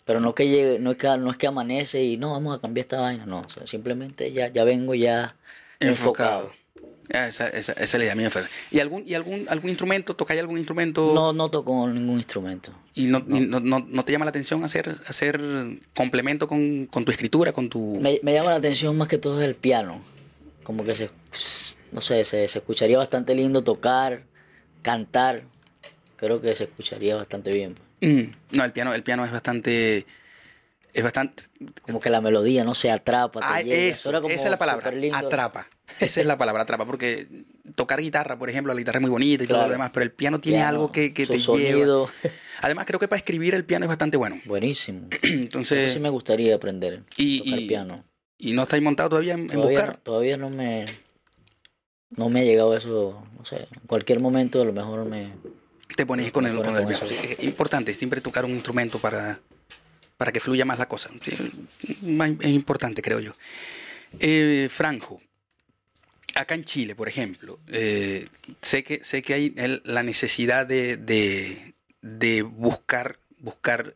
[0.05, 2.61] Pero no que llegue, no es que, no es que amanece y no, vamos a
[2.61, 3.39] cambiar esta vaina, no.
[3.39, 5.35] o sea, simplemente ya, ya vengo ya
[5.79, 6.51] enfocado.
[7.13, 8.29] Ah, Esa, esa, esa es la idea mía.
[8.71, 10.15] ¿Y algún, y algún, algún instrumento?
[10.15, 11.11] ¿Tocáis algún instrumento?
[11.13, 12.73] No, no toco ningún instrumento.
[12.95, 15.41] ¿Y no, no, no- no te llama la atención hacer, hacer
[15.93, 17.99] complemento con, con tu escritura, con tu...
[18.01, 20.01] Me, me llama la atención más que todo el piano.
[20.63, 21.09] Como que se,
[21.91, 24.23] no sé, se, se escucharía bastante lindo tocar,
[24.81, 25.43] cantar.
[26.15, 27.75] Creo que se escucharía bastante bien.
[27.75, 27.87] pues.
[28.03, 30.05] Mm, No, el piano, el piano es bastante...
[30.93, 31.43] Es bastante...
[31.81, 33.39] Como que la melodía no se atrapa.
[33.39, 35.67] te Ah, llega, eso, suena como esa es la palabra, atrapa.
[35.99, 37.27] Esa es la palabra, atrapa, porque
[37.75, 40.11] tocar guitarra, por ejemplo, la guitarra es muy bonita y todo lo demás, pero el
[40.11, 42.05] piano tiene Piano, algo que, que te sonido.
[42.05, 42.11] lleva.
[42.61, 44.39] Además, creo que para escribir el piano es bastante bueno.
[44.45, 45.07] Buenísimo.
[45.23, 47.03] Entonces, Eso sí me gustaría aprender.
[47.17, 48.03] y- tocar y- piano.
[48.37, 49.95] ¿y no estáis montado todavía en, en Todavía, buscar?
[49.95, 50.85] no, todavía no me
[52.11, 55.29] no me ha llegado eso, no sé, en cualquier momento a lo mejor me
[55.95, 57.06] Te pones con el, con el eso.
[57.06, 59.39] Sí, es importante siempre tocar un instrumento para,
[60.17, 61.10] para que fluya más la cosa.
[61.21, 63.34] Es importante, creo yo.
[64.19, 65.21] Eh, Franjo,
[66.36, 68.27] acá en Chile, por ejemplo, eh,
[68.62, 73.93] sé, que, sé que hay el- la necesidad de, de, de buscar, buscar,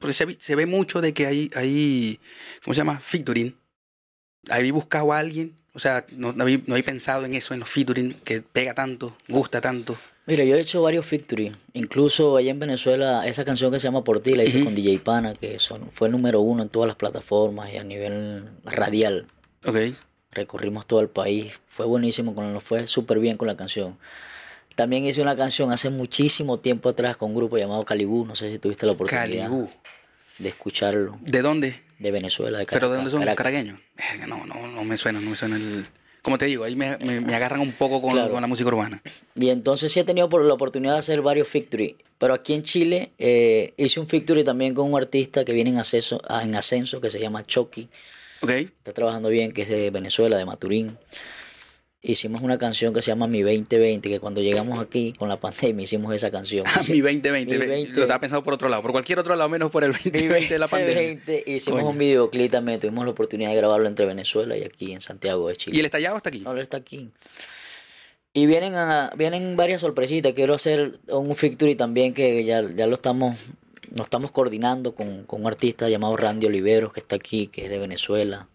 [0.00, 2.20] porque se, se ve mucho de que hay, hay
[2.64, 2.98] ¿cómo se llama?
[2.98, 3.54] Featuring.
[4.48, 5.54] ¿Habéis buscado a alguien?
[5.74, 8.72] O sea, no, no, habéis, no habéis pensado en eso, en los featuring, que pega
[8.74, 9.98] tanto, gusta tanto.
[10.26, 14.02] Mira, yo he hecho varios featuring, incluso allá en Venezuela esa canción que se llama
[14.02, 16.96] Por ti la hice con DJ Pana, que son, fue número uno en todas las
[16.96, 19.26] plataformas y a nivel radial.
[19.64, 19.76] Ok.
[20.32, 21.52] recorrimos todo el país.
[21.68, 23.98] Fue buenísimo, con nos fue súper bien con la canción.
[24.74, 28.50] También hice una canción hace muchísimo tiempo atrás con un grupo llamado Calibú, no sé
[28.50, 29.70] si tuviste la oportunidad Calibú.
[30.38, 31.18] de escucharlo.
[31.22, 31.80] ¿De dónde?
[31.98, 33.20] De Venezuela, de ¿Pero de dónde son?
[33.20, 33.36] Caracas.
[33.38, 33.78] ¿Caraqueños?
[34.26, 35.86] No, no, no me suena, no me suena el...
[36.26, 38.32] Como te digo, ahí me, me- me agarran un poco con, Claro.
[38.32, 39.00] con la música urbana.
[39.36, 41.94] Y entonces sí he tenido por la oportunidad de hacer varios victory.
[42.18, 45.78] Pero aquí en Chile eh, hice un victory también con un artista que viene en
[45.78, 47.88] ascenso, ah, en ascenso que se llama Chucky.
[48.40, 48.50] ¿Ok?
[48.50, 50.98] Está trabajando bien, que es de Venezuela, de Maturín.
[52.08, 55.82] Hicimos una canción que se llama Mi 2020, que cuando llegamos aquí con la pandemia
[55.82, 56.64] hicimos esa canción.
[56.66, 57.52] Ah, mi 2020.
[57.52, 57.92] Mi ve- 20.
[57.96, 60.54] Lo estaba pensando por otro lado, por cualquier otro lado menos por el Mi 2020
[60.54, 60.94] de la pandemia.
[60.94, 65.00] 2020, Hicimos un videoclip también, tuvimos la oportunidad de grabarlo entre Venezuela y aquí en
[65.00, 65.76] Santiago de Chile.
[65.76, 66.42] ¿Y el estallado está aquí?
[66.46, 67.10] Ahora está aquí.
[68.32, 70.32] Y vienen a- vienen varias sorpresitas.
[70.34, 73.36] Quiero hacer un victory también que ya, ya lo estamos,
[73.90, 77.70] nos estamos coordinando con, con un artista llamado Randy Oliveros, que está aquí, que es
[77.70, 78.48] de Venezuela,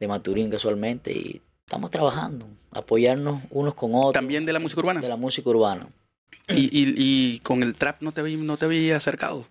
[0.00, 5.00] de Maturín casualmente, y estamos trabajando, apoyarnos unos con otros ¿También de la música urbana?
[5.00, 5.86] de la música urbana.
[6.48, 9.46] Y, y, y con el trap no te, había- no te había acercado.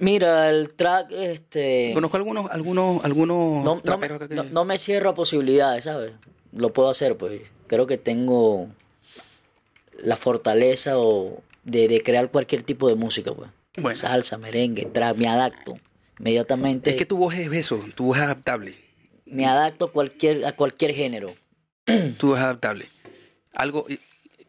[0.00, 1.92] Mira, el track, este...
[1.94, 4.34] Conozco algunos, algunos, algunos no, no, me, que...
[4.34, 6.10] no- no me cierro a posibilidades, ¿sabes?
[6.52, 7.42] Lo puedo hacer, pues.
[7.68, 8.66] Creo que tengo
[10.02, 13.48] la fortaleza o de, de crear cualquier tipo de música, pues.
[13.76, 13.96] Bueno.
[13.96, 15.74] Salsa, merengue, trap, me adapto.
[16.18, 18.74] Inmediatamente Es que tu voz es eso, tu voz es adaptable.
[19.26, 21.32] me adapto a cualquier, a cualquier género.
[22.20, 22.88] Voz es adaptable.
[23.54, 23.86] Algo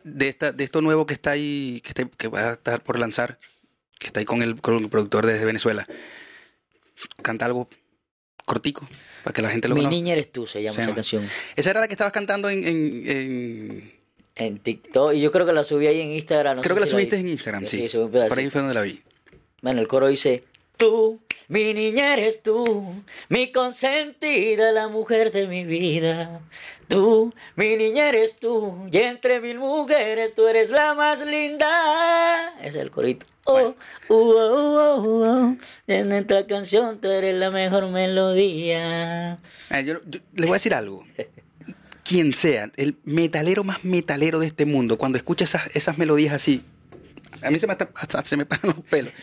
[0.04, 3.00] de esta, de esto nuevo que está ahí, que, está, que va a estar por
[3.00, 3.40] lanzar,
[4.00, 5.86] que está ahí con el, con el productor desde Venezuela.
[7.22, 7.68] Canta algo
[8.46, 8.88] cortico,
[9.24, 9.96] para que la gente lo Mi conozca.
[9.96, 10.96] niña eres tú, se llama Se esa llama.
[10.96, 11.30] canción.
[11.56, 12.68] Esa era la que estabas cantando en...
[12.68, 13.94] en- en-
[14.36, 15.14] En TikTok.
[15.14, 16.58] Y yo creo que la subí ahí en Instagram.
[16.58, 17.78] no creo que la si subiste en Instagram, sí.
[17.78, 18.10] pedacito.
[18.10, 19.02] Por ahí fue donde la vi.
[19.62, 20.44] Bueno, el coro dice,
[20.84, 22.84] tú, mi niña eres tú,
[23.30, 26.42] mi consentida, la mujer de mi vida.
[26.90, 32.54] Tú, mi niña eres tú, y entre mil mujeres tú eres la más linda.
[32.62, 33.26] Es el corito.
[33.46, 33.76] Oh, uh,
[34.10, 39.40] oh, oh, oh, oh, en esta canción tú eres la mejor melodía.
[39.70, 41.06] Eh, yo, yo les voy a decir algo.
[42.04, 46.66] Quien sea, el metalero más metalero de este mundo, cuando escucha esas, esas melodías así,
[47.42, 49.14] a mí se me, hasta- se me paran los pelos.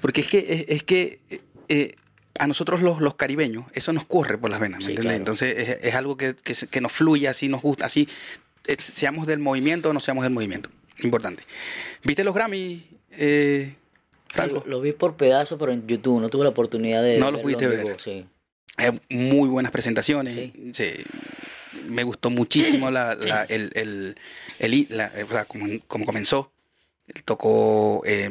[0.00, 1.94] Porque es que, es, que eh, eh,
[2.38, 5.04] a nosotros los, los caribeños, eso nos corre por las venas, ¿me Sí, entiendes?
[5.04, 5.16] claro.
[5.16, 8.08] Entonces es, es algo que, que, que nos fluye, así nos gusta, así
[8.66, 10.68] eh, seamos del movimiento o no seamos del movimiento.
[11.02, 11.42] Importante.
[12.04, 13.74] ¿Viste los Grammy, eh,
[14.28, 14.62] Franco?
[14.66, 17.40] Lo, lo vi por pedazos, pero en YouTube, no tuve la oportunidad de No lo
[17.42, 17.84] pudiste ver.
[17.84, 18.26] vivo, sí.
[18.78, 20.34] Eh, muy buenas presentaciones.
[20.34, 20.72] Sí.
[20.74, 20.90] sí.
[21.88, 24.16] Me gustó muchísimo la, la- el, el-
[24.58, 25.10] el la-
[25.86, 26.50] como comenzó.
[27.06, 28.02] Él tocó.
[28.06, 28.30] eh,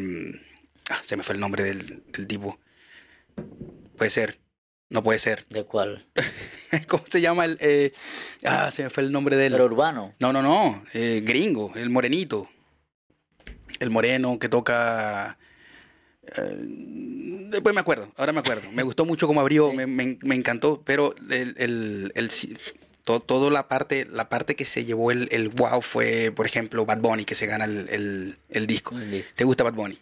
[0.90, 2.60] ah, se me fue el nombre del, del tipo.
[3.98, 4.40] Puede ser.
[4.90, 5.46] No puede ser.
[5.50, 6.06] ¿De cuál?
[6.88, 7.58] ¿Cómo se llama el.?
[7.62, 7.94] eh,
[8.46, 9.54] ah, se me fue el nombre del.
[9.54, 10.12] Pero urbano.
[10.20, 10.84] No, no, no.
[10.94, 12.50] eh, gringo, el morenito.
[13.80, 15.38] El moreno que toca.
[16.38, 16.58] eh,
[17.50, 18.72] después me acuerdo, ahora me acuerdo.
[18.72, 22.30] Me gustó mucho cómo abrió, me, me- me encantó, pero el, el, el-
[23.04, 26.46] si- to- todo la parte, la parte que se llevó el, el wow fue, por
[26.46, 28.98] ejemplo, Bad Bunny, que se gana el, el- el disco.
[28.98, 29.32] Disco.
[29.36, 30.00] ¿Te gusta Bad Bunny?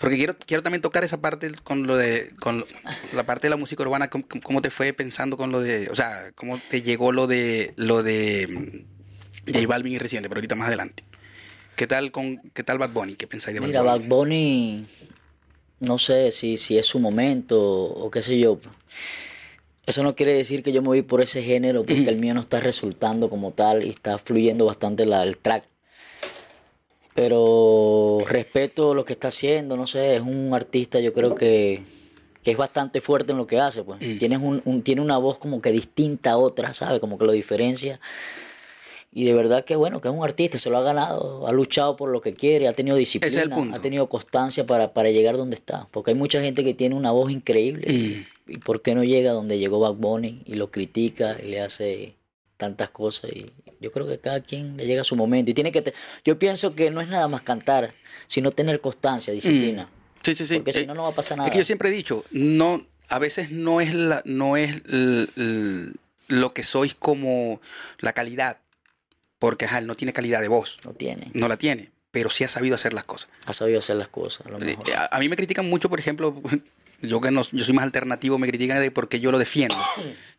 [0.00, 2.66] Porque quiero, quiero también tocar esa parte con lo de, con lo-
[3.14, 5.94] la parte de la música urbana, cómo, cómo te fue pensando con lo de, o
[5.96, 8.46] sea, cómo te llegó lo de, lo de
[9.46, 11.02] mm, J Balvin y reciente, pero ahorita más adelante.
[11.74, 13.14] ¿Qué tal con, qué tal Bad Bunny?
[13.16, 13.98] ¿Qué pensáis de Bad Mira, Bunny?
[13.98, 14.86] Bad Bunny,
[15.80, 18.60] no sé si, si es su momento o qué sé yo.
[19.88, 22.40] Eso no quiere decir que yo me voy por ese género porque el mío no
[22.40, 25.64] está resultando como tal y está fluyendo bastante la, el track.
[27.14, 31.82] Pero respeto lo que está haciendo, no sé, es un artista yo creo que,
[32.44, 33.82] que es bastante fuerte en lo que hace.
[33.82, 33.98] Pues.
[34.18, 37.00] Tienes un, un- tiene una voz como que distinta a otra, ¿sabes?
[37.00, 37.98] Como que lo diferencia.
[39.10, 41.96] Y de verdad que bueno, que es un artista, se lo ha ganado, ha luchado
[41.96, 43.32] por lo que quiere, ha tenido disciplina,
[43.74, 45.88] ha tenido constancia para, para llegar donde está.
[45.90, 47.90] Porque hay mucha gente que tiene una voz increíble.
[47.90, 48.37] Mm.
[48.48, 52.16] ¿Y por qué no llega donde llegó Bad Bunny y lo critica y le hace
[52.56, 53.30] tantas cosas?
[53.32, 53.46] Y
[53.80, 55.50] yo creo que cada quien le llega a su momento.
[55.50, 57.92] Y tiene que te- yo pienso que no es nada más cantar,
[58.26, 59.88] sino tener constancia, disciplina.
[60.22, 60.54] Sí, sí, sí.
[60.56, 61.50] Porque si Eh, no, no va a pasar Es nada.
[61.50, 65.92] que yo siempre he dicho, no, a veces no es la, no es l- l-
[66.28, 67.60] lo que sois como
[68.00, 68.58] la calidad,
[69.38, 71.30] porque ajá, no tiene calidad de voz, No tiene.
[71.34, 73.30] no la tiene, pero sí ha sabido hacer las cosas.
[73.46, 74.90] Ha sabido hacer las cosas, a lo Eh, mejor.
[74.92, 76.34] A, a mí me critican mucho, por ejemplo,
[77.00, 79.76] yo que no, yo soy más alternativo, me critican de por qué yo lo defiendo.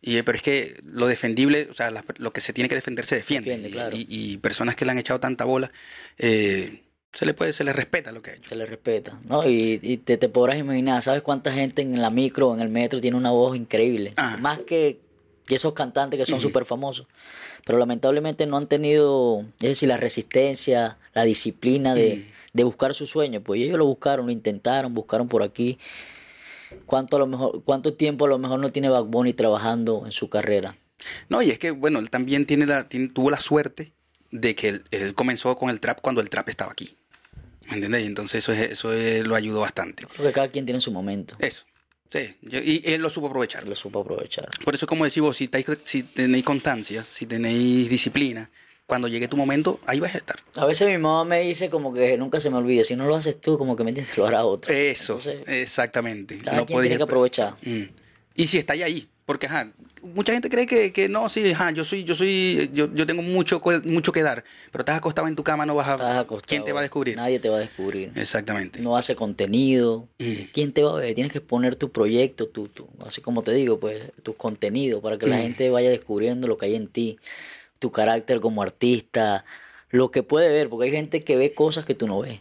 [0.02, 2.74] Y, eh, pero es que lo defendible, o sea, la- lo que se tiene que
[2.74, 3.68] defender se defiende.
[3.70, 3.94] Claro.
[3.94, 5.70] y, y personas que le han echado tanta bola,
[6.16, 6.80] eh,
[7.12, 8.48] se le puede, se le respeta lo que ha hecho.
[8.48, 9.46] Se le respeta, ¿no?
[9.46, 12.70] Y, y te, te podrás imaginar, ¿sabes cuánta gente en la micro o en el
[12.70, 14.14] metro tiene una voz increíble?
[14.16, 14.38] Ah.
[14.40, 15.00] Más que
[15.50, 17.06] esos cantantes que son súper famosos.
[17.66, 23.04] Pero lamentablemente no han tenido, es decir, la resistencia, la disciplina de, de buscar su
[23.06, 23.42] sueño.
[23.42, 25.78] Pues ellos lo buscaron, lo intentaron, buscaron por aquí.
[26.86, 30.12] ¿Cuánto, a lo mejor, ¿Cuánto tiempo a lo mejor no tiene Bad Bunny trabajando en
[30.12, 30.76] su carrera?
[31.28, 33.92] No, y es que, bueno, él también tiene la, tiene- tuvo la suerte
[34.30, 36.96] de que él, él comenzó con el trap cuando el trap estaba aquí.
[37.68, 38.02] ¿Me entiendes?
[38.02, 40.04] Y entonces eso, es- eso es- lo ayudó bastante.
[40.06, 41.36] Creo que cada quien tiene su momento.
[41.38, 41.64] Eso.
[42.12, 42.36] Sí.
[42.42, 43.68] yo- y él lo supo aprovechar.
[43.68, 44.48] Lo supo aprovechar.
[44.64, 45.46] Por eso, como decís vos, si
[46.02, 48.50] tenéis constancia, si tenéis disciplina,
[48.90, 50.36] cuando llegue tu momento, ahí vas a estar.
[50.56, 53.14] A veces mi mamá me dice como que nunca se me olvide, si no lo
[53.14, 54.72] haces tú, como que me entiendes, lo hará otro.
[54.74, 56.38] Eso, Entonces, exactamente.
[56.38, 57.54] cada No quien tiene que aprovechar.
[57.62, 57.84] Mm.
[58.34, 59.70] Y si estáis ahí, porque ajá,
[60.02, 63.22] mucha gente cree que, que no, sí, ajá, yo soy, yo soy, yo, yo tengo
[63.22, 66.48] mucho, mucho que dar, pero estás acostado en tu cama, no vas a, Estás acostado,
[66.48, 67.16] ¿quién te va a descubrir?
[67.16, 68.10] Nadie te va a descubrir.
[68.16, 68.80] Exactamente.
[68.80, 70.08] No hace contenido.
[70.18, 70.32] Mm.
[70.52, 71.14] ¿Quién te va a ver?
[71.14, 75.16] Tienes que exponer tu proyecto, tu, tu, así como te digo, pues, tus contenidos, para
[75.18, 75.42] que la Mm.
[75.42, 77.18] gente vaya descubriendo lo que hay en ti,
[77.80, 79.44] tu carácter como artista,
[79.90, 82.38] lo que puede ver, porque hay gente que ve cosas que tú no ves.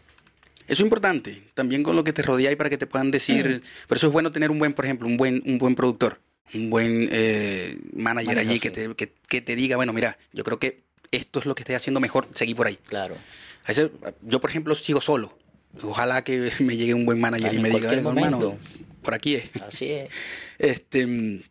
[0.68, 3.64] Eso es importante, también con lo que te rodea y para que te puedan decir,
[3.88, 6.20] por eso es bueno tener un buen, por ejemplo, un buen, un buen productor,
[6.54, 8.60] un buen eh, manager allí sí.
[8.60, 11.64] que te, que, que te diga, bueno, mira, yo creo que esto es lo que
[11.64, 12.78] estoy haciendo mejor, seguí por ahí.
[12.86, 13.16] Claro.
[13.64, 13.90] A veces,
[14.22, 15.36] yo, por ejemplo, sigo solo.
[15.82, 18.64] Ojalá que me llegue un buen manager y me diga, cualquier "Oiga, hermano, momento".
[19.02, 19.50] por aquí es.
[19.62, 20.10] Así es.
[20.60, 21.42] Este, mm,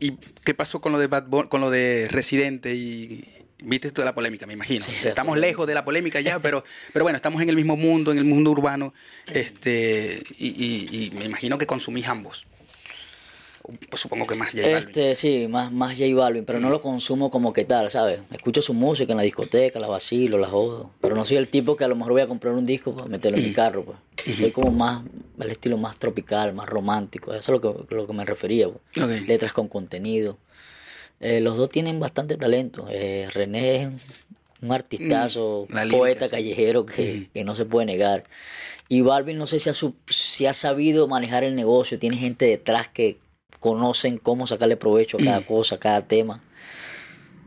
[0.00, 0.12] ¿Y
[0.44, 3.24] qué pasó con lo de Bad Bunny- con lo de Residente y
[3.62, 4.84] viste toda la polémica, me imagino?
[4.84, 8.12] Sí, estamos lejos de la polémica ya, pero, pero bueno, estamos en el mismo mundo,
[8.12, 8.92] en el mundo urbano,
[9.26, 12.46] este, y, y- y me imagino que consumís ambos.
[13.88, 14.76] Pues supongo que más J Balvin.
[14.76, 18.20] Este, sí, más, más J Balvin, pero no lo consumo como que tal, ¿sabes?
[18.30, 21.74] Escucho su música en la discoteca, la vacilo, la jodo, pero no soy el tipo
[21.74, 24.36] que a lo mejor voy a comprar un disco para meterlo en mi carro, pues.
[24.36, 25.02] Soy como más,
[25.40, 29.26] el estilo más tropical, más romántico, eso es lo que, lo que me refería, pues.
[29.26, 30.36] Letras con contenido.
[31.20, 32.86] Eh, los dos tienen bastante talento.
[32.90, 33.88] Eh, René es
[34.60, 38.24] un artistazo, Mm, un poeta callejero que, que no se puede negar.
[38.90, 39.74] Y Balvin no sé si ha,
[40.08, 43.16] si ha sabido manejar el negocio, tiene gente detrás que
[43.64, 46.42] conocen cómo sacarle provecho a cada cosa, a cada tema.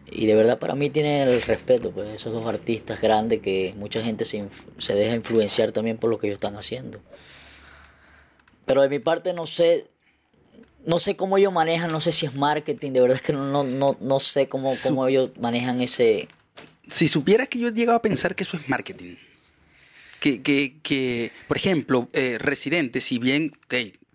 [0.10, 4.02] Y de verdad para mí tiene el respeto, pues esos dos artistas grandes que mucha
[4.02, 4.50] gente se,
[4.80, 7.00] se deja influenciar también por lo que ellos están haciendo.
[8.66, 9.86] Pero de mi parte no sé,
[10.88, 13.46] no sé cómo ellos manejan, no sé si es marketing, de verdad es que no,
[13.52, 16.30] no, no, no sé cómo, cómo ellos manejan ese...
[16.90, 19.18] Si supieras que yo he llegado a pensar que eso es marketing.
[20.20, 23.52] Que, que, que por ejemplo, eh, Residente, si bien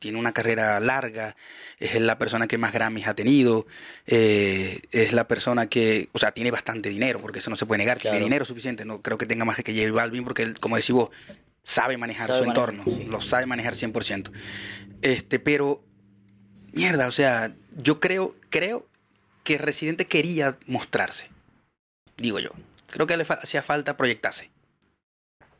[0.02, 1.36] tiene una carrera larga,
[1.78, 3.66] es la persona que más Grammys ha tenido,
[4.06, 7.78] eh, es la persona que, o sea, tiene bastante dinero, porque eso no se puede
[7.78, 10.74] negar, tiene dinero suficiente, no creo que tenga más que J Balvin, porque él, como
[10.76, 11.10] decís vos,
[11.62, 13.04] sabe manejar Sabe su manejar, entorno, sí.
[13.04, 14.32] lo sabe manejar 100%.
[15.02, 15.82] Este, pero,
[16.72, 18.86] mierda, o sea, yo creo, creo
[19.44, 21.30] que Residente quería mostrarse
[22.16, 22.50] digo yo.
[22.88, 24.50] Creo que le fa- hacía falta proyectarse.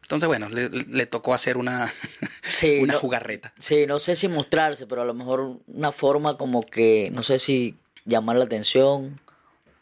[0.03, 1.91] Entonces, bueno, le, le tocó hacer una,
[2.43, 3.53] Sí, una no- jugarreta.
[3.59, 7.39] Sí, no sé si mostrarse, pero a lo mejor una forma como que, no sé
[7.39, 9.21] si llamar la atención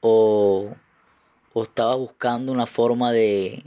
[0.01, 0.75] o,
[1.53, 3.65] o estaba buscando una forma de,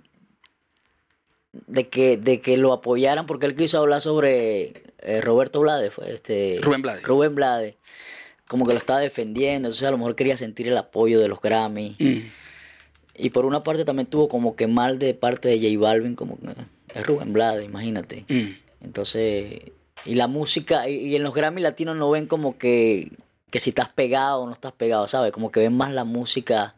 [1.67, 6.13] de, que, de que lo apoyaran, porque él quiso hablar sobre eh, Roberto Blades, fue
[6.13, 7.03] este, Rubén Blades.
[7.03, 7.75] Rubén Blades,
[8.47, 11.41] como que lo estaba defendiendo, entonces a lo mejor quería sentir el apoyo de los
[11.41, 11.95] Grammy.
[11.99, 12.42] Mm.
[13.15, 16.37] Y por una parte también tuvo como que mal de parte de J Balvin, como
[16.39, 16.47] que
[16.99, 18.25] es Rubén Blades, imagínate.
[18.27, 18.85] Mm.
[18.85, 19.61] Entonces,
[20.05, 23.11] y la música, y, y en los Grammy latinos no ven como que,
[23.49, 25.31] que si estás pegado o no estás pegado, ¿sabes?
[25.31, 26.75] Como que ven más la música,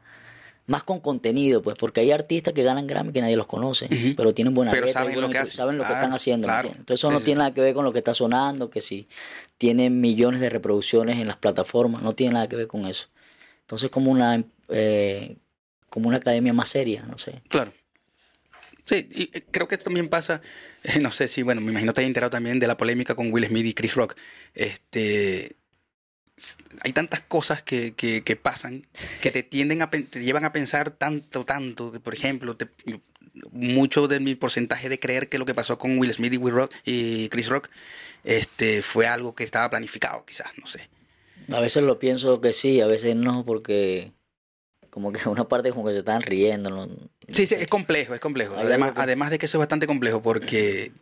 [0.67, 4.33] más con contenido, pues, porque hay artistas que ganan Grammy que nadie los conoce, pero
[4.33, 5.55] tienen buena Pero letra, saben lo que letra, hacen.
[5.55, 6.47] saben lo que Claro, están haciendo.
[6.47, 6.67] ¿me claro.
[6.69, 7.25] Entonces eso no Sí, sí.
[7.25, 9.07] tiene nada que ver con lo que está sonando, que si
[9.57, 13.07] tienen millones de reproducciones en las plataformas, no tiene nada que ver con eso.
[13.61, 15.37] Entonces como una, eh,
[15.89, 17.41] como una academia más seria, no sé.
[17.47, 17.73] Claro.
[18.85, 20.41] Sí, y eh, creo que también pasa,
[20.83, 23.31] eh, no sé si, bueno, me imagino te has enterado también de la polémica con
[23.33, 24.15] Will Smith y Chris Rock.
[24.53, 25.55] Este,
[26.81, 28.85] hay tantas cosas que, que, que pasan
[29.21, 32.69] que te tienden a, te llevan a pensar tanto, tanto, que por ejemplo, te-
[33.51, 36.53] mucho de mi porcentaje de creer que lo que pasó con Will Smith y, Will
[36.53, 37.69] Rock, y Chris Rock
[38.23, 40.89] este, fue algo que estaba planificado, quizás, no sé.
[41.49, 44.11] A veces lo pienso que sí, a veces no, porque
[44.95, 46.69] como que una parte como que se están riendo.
[46.71, 46.87] ¿no?
[47.27, 48.55] Sí, sí, es complejo, es complejo.
[48.57, 50.93] Además, que- además de que eso es bastante complejo porque,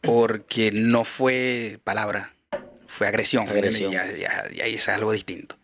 [0.00, 2.34] porque no fue palabra,
[2.86, 3.48] fue agresión.
[3.48, 3.92] Agresión.
[3.92, 5.56] Y ahí es algo distinto.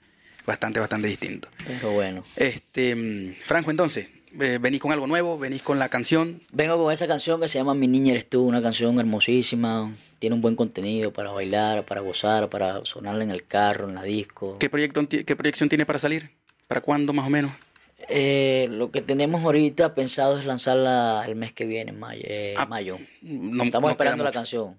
[0.44, 1.48] Bastante, bastante distinto.
[1.66, 4.08] Pero bueno, Este, Franco, entonces,
[4.40, 6.42] eh, venís con algo nuevo, venís con la canción.
[6.52, 10.34] Vengo con esa canción que se llama Mi niña eres tú, una canción hermosísima, tiene
[10.34, 14.56] un buen contenido para bailar, para gozar, para sonarla en el carro, en la disco.
[14.58, 16.30] ¿Qué, proyecto, qué proyección tiene para salir?
[16.66, 17.52] ¿Para cuándo más o menos?
[18.06, 22.22] Eh, lo que tenemos ahorita pensado es lanzarla el mes que viene, mayo.
[22.24, 22.98] Eh, ah, mayo.
[23.62, 24.78] Estamos esperando la canción.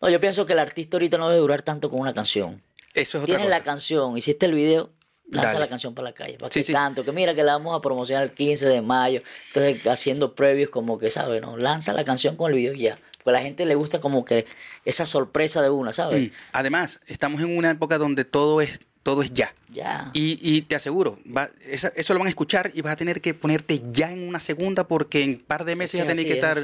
[0.00, 2.62] No, yo pienso que el artista ahorita no debe durar tanto con una canción.
[2.94, 4.90] Eso es otra Tienes la canción, hiciste el video,
[5.30, 6.38] lanza la canción para la calle.
[6.38, 9.22] Para que tanto, que mira que la vamos a promocionar el 15 de mayo.
[9.48, 11.42] Entonces, haciendo previos como que, ¿sabes?
[11.42, 11.56] No?
[11.58, 12.98] Lanza la canción con el video ya.
[13.22, 14.46] Pues a la gente le gusta como que
[14.84, 16.30] esa sorpresa de una, ¿sabes?
[16.30, 16.32] Mm.
[16.52, 19.54] Además, estamos en una época donde todo es todo es ya.
[19.72, 20.10] Ya.
[20.14, 23.80] Y, te aseguro, va, eso lo van a escuchar y vas a tener que ponerte
[23.92, 26.56] ya en una segunda porque en un par de meses ya tenés que estar...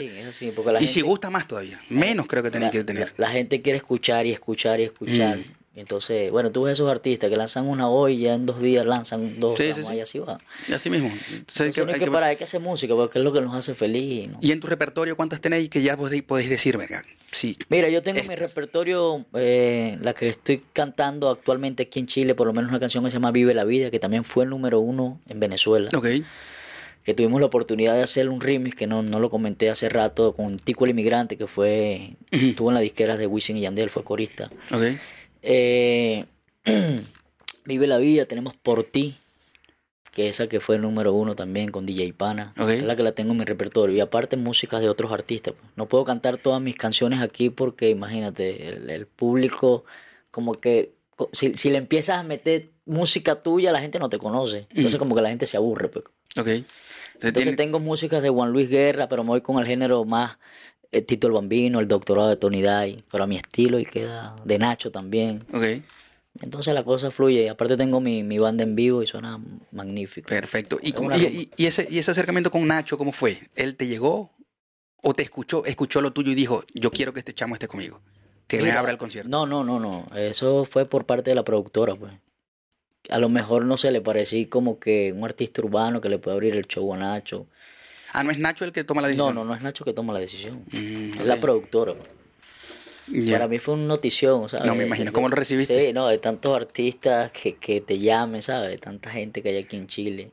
[0.80, 3.14] y si gusta más todavía, menos creo que tenés que tener.
[3.16, 5.38] La, gente quiere escuchar y escuchar y escuchar.
[5.38, 5.61] Mm.
[5.74, 8.84] Entonces, bueno, tú ves esos artistas que lanzan una hoy y ya en dos días
[8.86, 10.38] lanzan dos, sí, y así va.
[10.72, 11.10] así mismo.
[11.60, 14.28] hay, que, hay, para, hay que hacer música porque es lo que nos hace feliz.
[14.42, 16.86] ¿Y en tu repertorio cuántas tenéis que ya podéis, podéis decirme?
[17.30, 17.56] Sí.
[17.70, 22.46] Mira, yo tengo mi repertorio, eh, la que estoy cantando actualmente aquí en Chile, por
[22.46, 24.78] lo menos una canción que se llama Vive la Vida, que también fue el número
[24.78, 25.88] uno en Venezuela.
[25.96, 26.06] Ok.
[27.02, 30.34] Que tuvimos la oportunidad de hacer un remix, que no, no lo comenté hace rato,
[30.34, 34.04] con Tico el Inmigrante, que fue, estuvo en las disqueras de Wisin y Yandel, fue
[34.04, 34.50] corista.
[34.70, 34.82] Ok.
[35.42, 36.24] Eh,
[37.64, 39.16] Vive la vida, tenemos Por ti,
[40.10, 42.52] que esa que fue el número uno también con DJ Pana.
[42.68, 43.96] Es la que la tengo en mi repertorio.
[43.96, 45.54] Y aparte músicas de otros artistas.
[45.58, 45.72] Pues.
[45.76, 49.84] No puedo cantar todas mis canciones aquí porque imagínate, el, público
[50.30, 50.92] como que
[51.32, 54.66] si, si, le empiezas a meter música tuya, la gente no te conoce.
[54.70, 55.88] Entonces como que la gente se aburre.
[55.88, 56.04] Pues.
[57.20, 60.38] Entonces, tengo músicas de Juan Luis Guerra, pero me voy con el género más
[60.92, 64.36] el Tito el Bambino, el doctorado de Tony Day, pero a mi estilo y queda
[64.44, 65.44] de Nacho también.
[65.52, 65.82] Ok.
[66.40, 67.48] Entonces la cosa fluye.
[67.50, 70.28] Aparte tengo mi, mi banda en vivo y suena magnífico.
[70.28, 70.78] Perfecto.
[70.82, 70.94] ¿Y,
[71.56, 73.38] y, ese, ¿Y ese acercamiento con Nacho cómo fue?
[73.54, 74.30] ¿Él te llegó
[75.02, 78.00] o te escuchó, escuchó lo tuyo y dijo, yo quiero que este chamo esté conmigo?
[78.46, 79.30] Que me abra el concierto.
[79.30, 80.06] No, no, no, no.
[80.14, 82.12] Eso fue por parte de la productora, pues.
[83.08, 86.34] A lo mejor, no sé, le parecí como que un artista urbano que le puede
[86.34, 87.46] abrir el show a Nacho.
[88.12, 89.34] Ah, ¿no es Nacho el que toma la decisión?
[89.34, 90.64] No, no, no es Nacho que toma la decisión.
[90.70, 91.94] Mm, es la productora.
[93.30, 94.66] Para mí fue una notición, ¿sabes?
[94.66, 95.12] No, me imagino.
[95.12, 95.86] ¿Cómo lo recibiste?
[95.86, 98.70] Sí, no, de tantos artistas que, que te llamen, ¿sabes?
[98.70, 100.32] De tanta gente que hay aquí en Chile.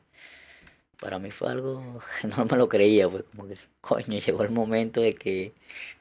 [1.00, 4.50] Para mí fue algo que no me lo creía, pues como que, coño, llegó el
[4.50, 5.54] momento de que...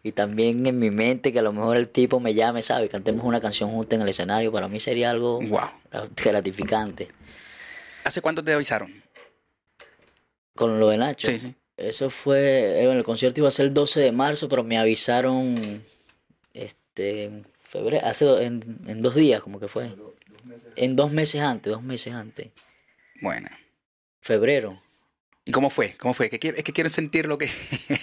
[0.03, 2.89] Y también en mi mente que a lo mejor el tipo me llame, ¿sabes?
[2.89, 4.51] Cantemos una canción juntos en el escenario.
[4.51, 5.69] Para mí sería algo wow.
[6.15, 7.07] gratificante.
[8.03, 8.93] ¿Hace cuánto te avisaron?
[10.55, 11.27] Con lo de Nacho.
[11.27, 11.55] Sí, sí.
[11.79, 15.81] Eso fue, el concierto iba a ser el 12 de marzo, pero me avisaron
[16.53, 19.89] este, en febrero, hace en, dos días como que fue.
[20.75, 22.49] En dos meses antes, dos meses antes.
[23.21, 23.47] Bueno.
[24.21, 24.81] Febrero.
[25.45, 25.95] ¿Y cómo fue?
[25.99, 26.29] ¿Cómo fue?
[26.29, 27.49] Que es que quiero sentir lo que...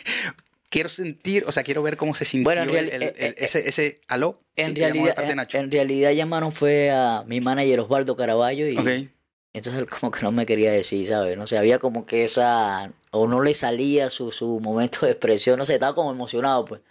[0.71, 4.01] quiero sentir, o sea, quiero ver cómo se sintió bueno, el, eh, eh, ese, ese
[4.09, 4.41] aló.
[4.57, 5.15] En, realidad,
[5.55, 9.11] en, realidad llamaron fue a mi manager Osvaldo Caraballo y...
[9.57, 11.37] Entonces él como que no me quería decir, ¿sabes?
[11.37, 12.93] No sé, había como que esa...
[13.11, 16.83] O no le salía su, su momento de expresión, no sé, estaba como emocionado, pues.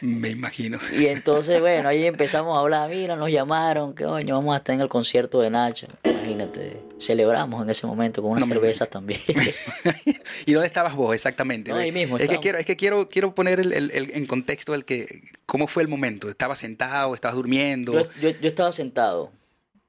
[0.00, 0.80] Me imagino.
[0.98, 4.74] Y entonces, bueno, ahí empezamos a hablar, mira, nos llamaron, que coño, vamos a estar
[4.74, 5.86] en el concierto de Nacho.
[6.02, 9.20] Imagínate, celebramos en ese momento con una cerveza también.
[10.46, 11.70] ¿Y dónde estabas vos exactamente?
[11.70, 12.16] ahí mismo.
[12.16, 15.68] Es que quiero, es que quiero, quiero poner el, el, en contexto el que, cómo
[15.68, 16.28] fue el momento.
[16.28, 17.92] ¿Estabas sentado, estabas durmiendo?
[17.92, 19.30] Yo, yo, yo estaba sentado,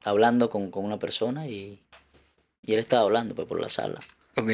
[0.04, 1.83] hablando con, con una persona y
[2.63, 3.99] y él estaba hablando pues, por la sala.
[4.38, 4.49] Ok.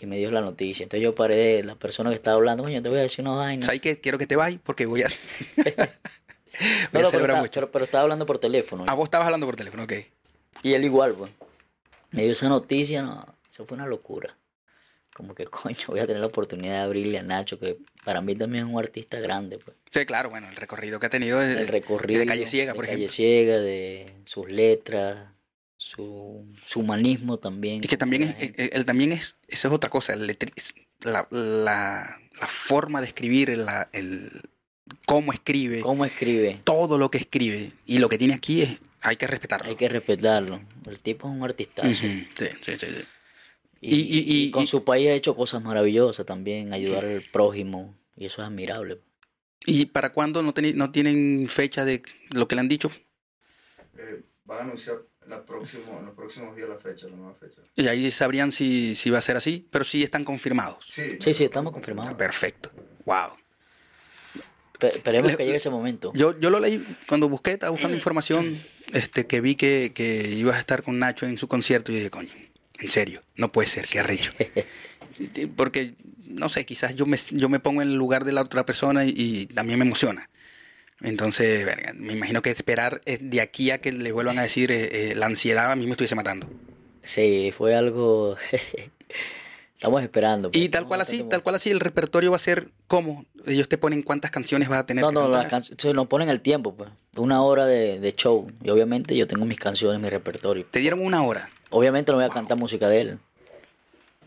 [0.00, 0.82] Y me dio la noticia.
[0.82, 2.64] Entonces yo paré de la persona que estaba hablando.
[2.64, 3.66] Coño, te voy a decir una vaina.
[3.66, 4.00] ¿Sabes qué?
[4.00, 5.08] Quiero que te vayas porque voy a.
[6.92, 8.84] no, no, pero, pero, estaba hablando por teléfono.
[8.88, 9.92] Ah, vos estabas hablando por teléfono, ok.
[10.62, 11.30] Y él igual, pues.
[12.10, 13.24] Me dio esa noticia, no.
[13.50, 14.36] Eso fue una locura.
[15.14, 18.34] Como que, coño, voy a tener la oportunidad de abrirle a Nacho, que para mí
[18.34, 19.76] también es un artista grande, pues.
[19.90, 21.40] Sí, claro, bueno, el recorrido que ha tenido.
[21.40, 22.20] El recorrido.
[22.20, 23.06] De Calle Ciega, por ejemplo.
[23.06, 25.28] Calle Ciega, de sus letras
[25.80, 27.82] su, humanismo también.
[27.82, 30.36] Y que también es, él, también es, esa es otra cosa, el
[31.00, 34.42] la, la, forma de escribir, la, el,
[35.06, 35.80] cómo escribe.
[35.80, 36.60] Cómo escribe.
[36.64, 37.72] Todo lo que escribe.
[37.86, 39.70] Y lo que tiene aquí es, hay que respetarlo.
[39.70, 40.60] Hay que respetarlo.
[40.84, 42.86] El tipo es un artista sí, sí, sí, sí.
[43.80, 48.42] Y, y, con su país ha hecho cosas maravillosas también, ayudar al prójimo, y eso
[48.42, 49.00] es admirable.
[49.64, 52.02] ¿Y para cuándo no, no tienen fecha de
[52.34, 52.90] lo que le han dicho?
[53.96, 57.62] Eh, van a anunciar la próximo, en los próximos días la fecha, la nueva fecha.
[57.76, 60.84] Y ahí sabrían si, si va a ser así, pero sí están confirmados.
[60.90, 62.14] Sí, sí, sí estamos confirmados.
[62.14, 62.70] Perfecto.
[63.04, 63.30] Wow.
[64.80, 66.12] esperemos que llegue ese momento.
[66.14, 68.58] Yo, yo lo leí cuando busqué, estaba buscando información,
[68.92, 72.10] este, que vi que, que ibas a estar con Nacho en su concierto y dije,
[72.10, 72.32] coño,
[72.78, 74.32] en serio, no puede ser, qué arrecho.
[75.56, 75.94] Porque,
[76.28, 79.04] no sé, quizás yo me, yo me pongo en el lugar de la otra persona
[79.04, 80.30] y, y también me emociona.
[81.02, 84.70] Entonces, verga, me imagino que esperar eh, de aquí a que le vuelvan a decir
[84.70, 86.46] eh, eh, la ansiedad a mí me estuviese matando.
[87.02, 88.36] Sí, fue algo...
[89.74, 90.50] Estamos esperando.
[90.50, 93.66] pues, Y tal cual así, tal cual así, el repertorio va a ser como ellos
[93.66, 95.02] te ponen cuántas canciones vas a tener.
[95.02, 96.90] No, no, las canciones se nos ponen el tiempo, pues.
[97.16, 98.46] Una hora de, de show.
[98.62, 100.66] Y obviamente yo tengo mis canciones, mi repertorio.
[100.70, 101.48] Te dieron una hora.
[101.70, 103.18] Obviamente no voy a cantar música de él.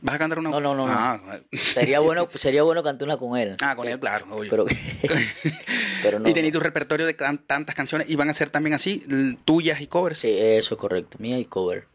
[0.06, 0.91] ¿Vas a cantar una No, no, no, no.
[0.93, 1.20] Ah,
[1.51, 3.56] Sería bueno, sería bueno cantar una con él.
[3.62, 4.49] ah, con él, claro, obvio.
[4.49, 4.66] Pero,
[6.04, 6.30] pero no.
[6.30, 9.04] y tenías tu repertorio de tan- tantas canciones y van a ser también así,
[9.45, 10.20] tuyas y covers.
[10.20, 11.18] Sí, eso es correcto.
[11.20, 11.88] Mía y cover.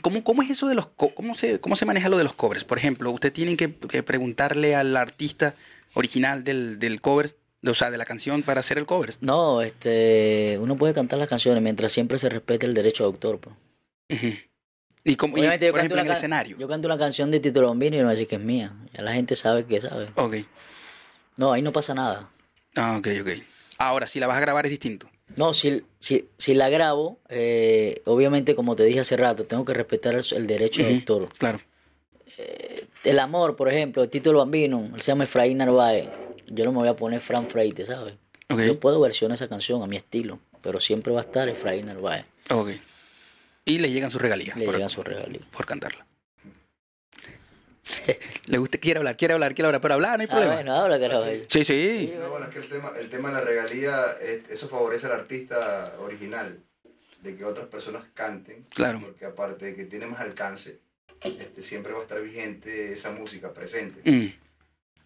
[0.00, 2.64] ¿Cómo, ¿Cómo es eso de los cómo se cómo se maneja lo de los covers?
[2.64, 5.54] Por ejemplo, usted tiene que, que preguntarle al artista
[5.92, 7.36] original del, del cover,
[7.66, 9.16] o sea, de la canción para hacer el cover.
[9.20, 13.38] No, este, uno puede cantar las canciones mientras siempre se respete el derecho de autor.
[13.38, 13.54] pues.
[14.08, 14.32] Ujú.
[15.04, 16.56] Y, como, y, por canto ejemplo, en una el can- escenario.
[16.58, 18.72] Yo canto una canción de Tito Bambino y no voy a decir que es mía.
[18.92, 20.08] Ya la gente sabe que sabe.
[20.14, 20.36] Ok.
[21.36, 22.30] No, ahí no pasa nada.
[22.76, 23.28] Ah, ok, ok.
[23.78, 25.08] Ahora, si la vas a grabar es distinto.
[25.34, 29.72] No, si, si, si la grabo, eh, obviamente, como te dije hace rato, tengo que
[29.74, 30.96] respetar el, el derecho de Ujú.
[30.98, 31.28] autor.
[31.38, 31.60] Claro.
[33.04, 36.08] El amor, por ejemplo, el título Bambino, él se llama Efraín Narváez.
[36.46, 38.14] Yo no me voy a poner Fran Freite, ¿sabes?
[38.48, 42.24] Yo puedo versionar esa canción a mi estilo, pero siempre va a estar Efraín Narváez.
[42.50, 42.70] Ok.
[43.64, 45.44] Y le llegan sus regalías Le por, llegan sus regalías.
[45.46, 46.06] por cantarla.
[48.46, 50.54] le gusta, quiere hablar, quiere hablar, quiere hablar, pero hablar no hay Ah, problema.
[50.54, 51.24] bueno, habla, carajo.
[51.48, 52.12] Sí, sí.
[52.18, 55.12] No, bueno, es que el tema, el tema de la regalía, es- eso favorece al
[55.12, 56.58] artista original,
[57.22, 59.00] de que otras personas canten, Claro.
[59.00, 60.80] porque aparte de que tiene más alcance,
[61.22, 64.00] este, siempre va a estar vigente esa música presente.
[64.10, 64.42] Mm,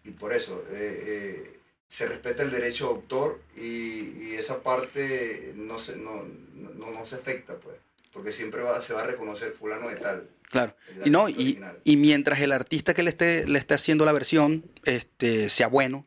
[0.07, 5.51] Y por eso eh, eh, se respeta el derecho de autor y, y esa parte
[5.55, 7.75] no se, no, no, no se afecta, pues,
[8.17, 10.27] porque siempre va, se va a reconocer fulano de tal.
[10.49, 10.75] claro.
[11.05, 14.63] Y no, y, y mientras el artista que le esté, le esté haciendo la versión
[14.85, 16.03] este, sea bueno,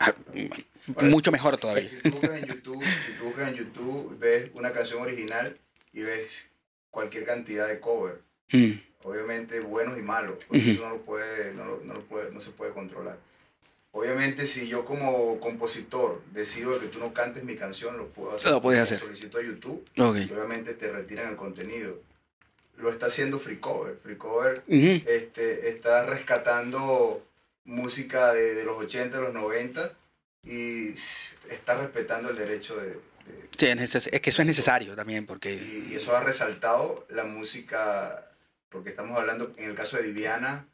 [0.00, 0.12] ah,
[0.88, 1.88] Bueno, mucho mejor todavía.
[1.88, 5.56] Si tú buscas en YouTube, si tú buscas en YouTube, ves una canción original
[5.92, 6.30] y ves
[6.90, 8.20] cualquier cantidad de cover,
[8.52, 8.72] Mm,
[9.04, 10.70] obviamente buenos y malos, porque Ujú.
[10.72, 13.18] eso no lo puede, no, lo- no lo puede, no se puede controlar.
[13.96, 18.50] Obviamente si yo como compositor decido que tú no cantes mi canción, lo puedo hacer.
[18.50, 18.98] Lo puedes hacer.
[18.98, 20.16] Solicito a YouTube, ok.
[20.18, 21.98] y obviamente te retiran el contenido.
[22.76, 23.96] Lo está haciendo Free Cover.
[24.02, 27.26] Free Cover este, está rescatando
[27.64, 29.90] música de, de los 80, de los 90
[30.44, 32.88] y está respetando el derecho de...
[32.88, 35.54] de- Sí, es, que eso es necesario también, porque...
[35.54, 38.30] y, y eso ha resaltado la música,
[38.68, 40.66] porque estamos hablando en el caso de Diviana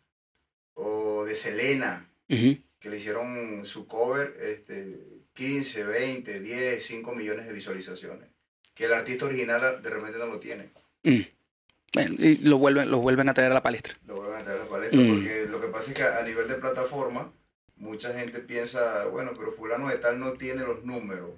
[0.74, 4.98] o de Selena, Ujú, que le hicieron su cover este,
[5.34, 8.28] 15, 20, 10, 5 millones de visualizaciones,
[8.74, 10.70] que el artista original de repente no lo tiene.
[11.04, 11.20] mm.
[11.94, 13.94] Bueno, y lo vuelven, lo vuelven a traer a la palestra.
[14.06, 15.08] lo vuelven a traer a la palestra, Mm.
[15.14, 17.30] porque lo que pasa es que a nivel de plataforma,
[17.76, 21.30] mucha gente piensa, bueno, pero fulano de tal no tiene los números,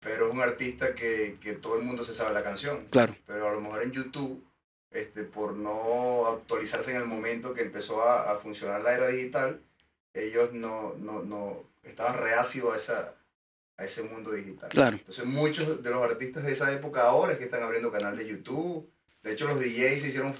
[0.00, 3.14] pero es un artista que, que todo el mundo se sabe la canción, Claro.
[3.26, 4.44] pero a lo mejor en YouTube,
[4.92, 9.60] este, por no actualizarse en el momento que empezó a, a funcionar la era digital,
[10.14, 13.14] ellos no, no, no estaban reacios a, esa,
[13.76, 14.68] a ese mundo digital.
[14.70, 14.96] Claro.
[14.96, 18.26] Entonces muchos de los artistas de esa época ahora es que están abriendo canal de
[18.26, 18.88] YouTube.
[19.22, 20.34] De hecho los DJs se hicieron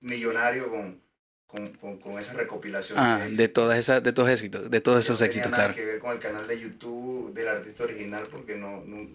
[0.00, 1.00] millonarios con,
[1.46, 2.98] con, con, con esa recopilación.
[2.98, 3.52] Ah, de éxitos.
[3.52, 5.76] todas esas, de todos éxitos, de todos esos no éxitos, nada claro.
[5.76, 9.06] que ver con el canal de YouTube del artista original porque no, no,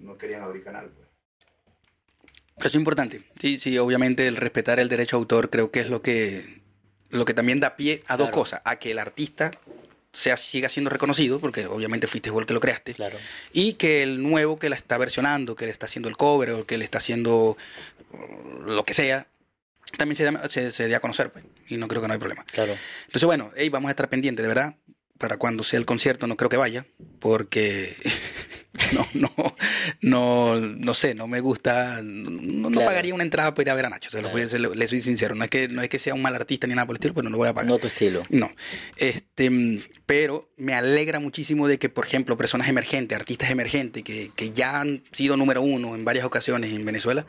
[0.00, 0.86] no, querían abrir canal.
[0.86, 1.08] Pues.
[2.56, 3.22] Pero eso es importante.
[3.40, 6.57] Sí, sí, obviamente el respetar el derecho a autor creo que es lo que,
[7.10, 8.60] lo que también da pie a dos cosas.
[8.64, 9.50] A que el artista
[10.12, 12.94] sea, siga siendo reconocido, porque obviamente fuiste vos el que lo creaste.
[12.94, 13.18] Claro.
[13.52, 16.66] Y que el nuevo que la está versionando, que le está haciendo el cover o
[16.66, 17.56] que le está haciendo
[18.12, 19.26] uh, lo que sea,
[19.96, 21.30] también se, da- se, se dé a conocer.
[21.30, 22.44] Pues, y no creo que no hay problema.
[22.44, 22.74] Claro.
[23.06, 24.74] Entonces, bueno, hey, vamos a estar pendientes, de verdad.
[25.18, 26.86] Para cuando sea el concierto, no creo que vaya,
[27.20, 27.94] porque
[28.92, 29.30] no, no,
[30.02, 33.86] no, no sé, no me gusta, no, no pagaría una entrada para ir a ver
[33.86, 34.32] a Nacho, se lo Claro.
[34.34, 36.22] voy a- se lo- le soy sincero, no es que no es que sea un
[36.22, 37.68] mal artista ni nada por el estilo, pero no lo voy a pagar.
[37.70, 38.22] No tu estilo.
[38.28, 38.50] No,
[38.96, 39.50] este,
[40.06, 44.80] pero me alegra muchísimo de que, por ejemplo, personas emergentes, artistas emergentes que, que ya
[44.80, 47.26] han sido número uno en varias ocasiones en Venezuela,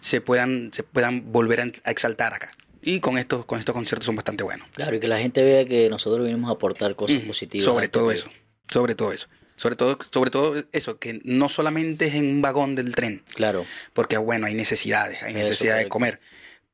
[0.00, 2.50] se puedan, se puedan volver a, a exaltar acá.
[2.82, 4.66] Y con estos, con estos conciertos son bastante buenos.
[4.74, 7.64] Claro, y que la gente vea que nosotros venimos a aportar cosas positivas.
[7.64, 8.30] Sobre todo eso.
[8.68, 9.28] Sobre todo eso.
[9.60, 13.66] Sobre todo, sobre todo eso, que no solamente es en un vagón del tren, Claro.
[13.92, 15.92] porque bueno, hay necesidades, hay Eso, necesidad de correcto.
[15.92, 16.20] comer,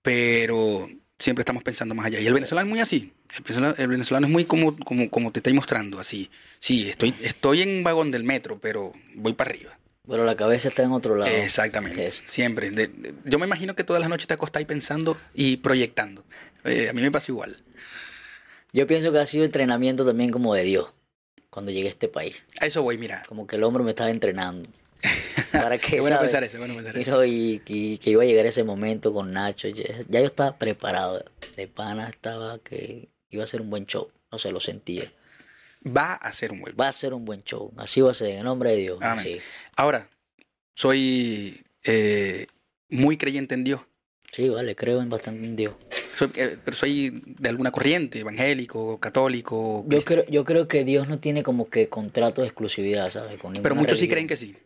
[0.03, 2.20] pero siempre estamos pensando más allá.
[2.20, 3.12] Y el venezolano es muy así.
[3.37, 6.30] El venezolano, el venezolano es muy como, como, como te estoy mostrando, así.
[6.61, 9.76] Sí, estoy, estoy en un vagón del metro, pero voy para arriba.
[10.09, 11.32] Pero la cabeza está en otro lado.
[11.34, 12.07] Exactamente.
[12.07, 12.22] Es.
[12.26, 12.70] Siempre.
[12.70, 16.24] De- de- yo me imagino que todas las noches te acostáis pensando y proyectando.
[16.62, 17.64] Eh, a mí me pasa igual.
[18.72, 20.91] Yo pienso que ha sido entrenamiento también como de Dios
[21.57, 22.42] cuando llegué a este país.
[22.61, 23.22] A eso voy, mira.
[23.26, 24.68] Como que el hombre me estaba entrenando.
[25.52, 27.24] Para que, bueno pensar eso, bueno pensar eso.
[27.24, 29.66] y- y que iba a llegar ese momento con Nacho.
[29.68, 31.24] Ya, ya yo estaba preparado.
[31.57, 34.11] De pana estaba que iba a ser un buen show.
[34.30, 35.11] No sé, lo sentía.
[35.86, 36.74] Va a ser un buen.
[36.78, 37.72] Va a ser un buen show.
[37.78, 38.98] Así va a ser, en nombre de Dios.
[39.00, 39.18] Amén.
[39.18, 39.40] Así.
[39.76, 40.11] Ahora,
[40.74, 42.48] soy eh,
[42.90, 43.80] muy creyente en Dios.
[44.30, 45.72] Sí, vale, creo en bastante en Dios.
[46.16, 49.84] Soy, eh, pero soy de alguna corriente, evangélico, católico.
[49.86, 53.38] Yo creo, yo creo que Dios no tiene como que contrato de exclusividad, ¿sabes?
[53.38, 54.14] Con pero muchos sí religión.
[54.14, 54.56] creen que sí.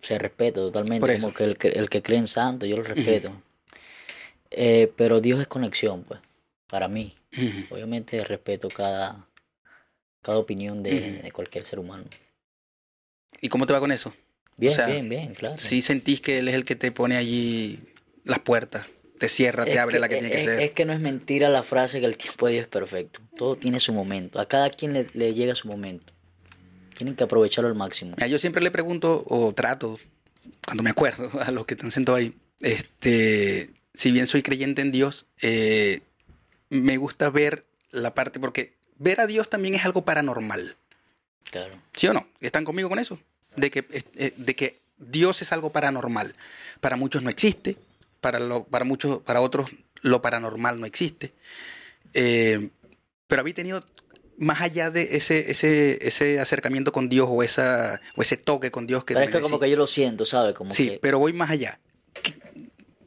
[0.00, 1.12] Se respeta totalmente.
[1.14, 3.42] Como que el, que el que cree en santo, yo lo respeto.
[4.50, 6.20] Eh, pero Dios es conexión, pues,
[6.68, 7.14] para mí.
[7.36, 7.74] Ujú.
[7.74, 9.26] Obviamente respeto cada,
[10.22, 11.22] cada opinión de, Ujú.
[11.24, 12.04] de cualquier ser humano.
[13.40, 14.14] ¿Y cómo te va con eso?
[14.56, 15.58] Bien, sea, bien, bien, claro.
[15.58, 17.80] Sí sentís que Él es el que te pone allí
[18.24, 18.86] las puertas,
[19.18, 20.60] te cierra, te Es abre la que tiene que es- ser.
[20.60, 23.20] Es que no es mentira la frase que el tiempo de Dios es perfecto.
[23.36, 24.38] Todo tiene su momento.
[24.40, 26.12] A cada quien le, le llega su momento.
[26.96, 28.16] Tienen que aprovecharlo al máximo.
[28.28, 29.98] Yo siempre le pregunto o trato,
[30.64, 34.92] cuando me acuerdo, a los que están sentados ahí, este, si bien soy creyente en
[34.92, 36.00] Dios, eh,
[36.70, 40.76] me gusta ver la parte, porque ver a Dios también es algo paranormal,
[41.50, 41.74] Claro.
[41.94, 42.26] ¿sí o no?
[42.40, 43.18] ¿Están conmigo con eso?
[43.56, 43.84] De que,
[44.16, 46.34] eh, de que Dios es algo paranormal.
[46.80, 47.76] Para muchos no existe,
[48.26, 49.70] para, lo- para, muchos, para otros
[50.02, 51.32] lo paranormal no existe.
[52.12, 52.70] Eh,
[53.28, 53.84] pero había tenido
[54.36, 58.86] más allá de ese, ese, ese acercamiento con Dios o, esa, o ese toque con
[58.88, 60.54] Dios que Pero es que como que yo lo siento, ¿sabes?
[60.54, 60.98] Como Sí, que...
[61.00, 61.78] pero voy más allá.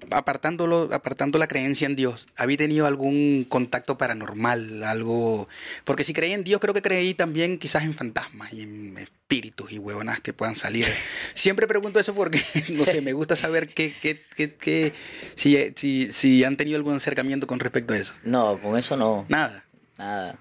[0.09, 4.83] ¿Qué- Apartándolo, apartando la creencia en Dios, ¿había tenido algún contacto paranormal?
[4.83, 5.47] Algo.
[5.85, 9.71] Porque si creí en Dios, creo que creí también quizás en fantasmas y en espíritus
[9.71, 10.85] y huevonas que puedan salir.
[11.33, 12.41] Siempre pregunto eso porque,
[12.73, 14.93] no sé, me gusta saber qué, qué, qué, qué-
[15.35, 18.13] si, si, si han tenido algún acercamiento con respecto a eso.
[18.23, 19.25] No, con eso no.
[19.29, 19.65] Nada.
[19.97, 20.37] Nada.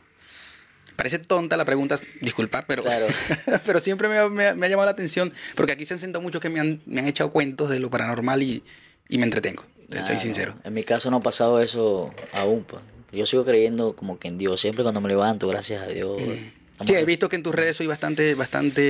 [0.97, 3.07] Parece tonta la pregunta, disculpa, pero, Claro.
[3.66, 6.01] pero siempre me ha, me ha- me ha llamado la atención porque aquí se han
[6.01, 8.64] sentado muchos que me han, me han echado cuentos de lo paranormal y,
[9.09, 9.65] y me entretengo.
[9.89, 10.21] te Nada, soy no.
[10.23, 10.55] sincero.
[10.65, 12.65] En mi caso no ha pasado eso aún.
[12.65, 12.83] Pues.
[13.13, 14.61] Yo sigo creyendo como que en Dios.
[14.61, 16.21] Siempre cuando me levanto, gracias a Dios.
[16.21, 16.85] Mm.
[16.87, 18.83] Sí, he visto que en tus redes soy bastante, bastante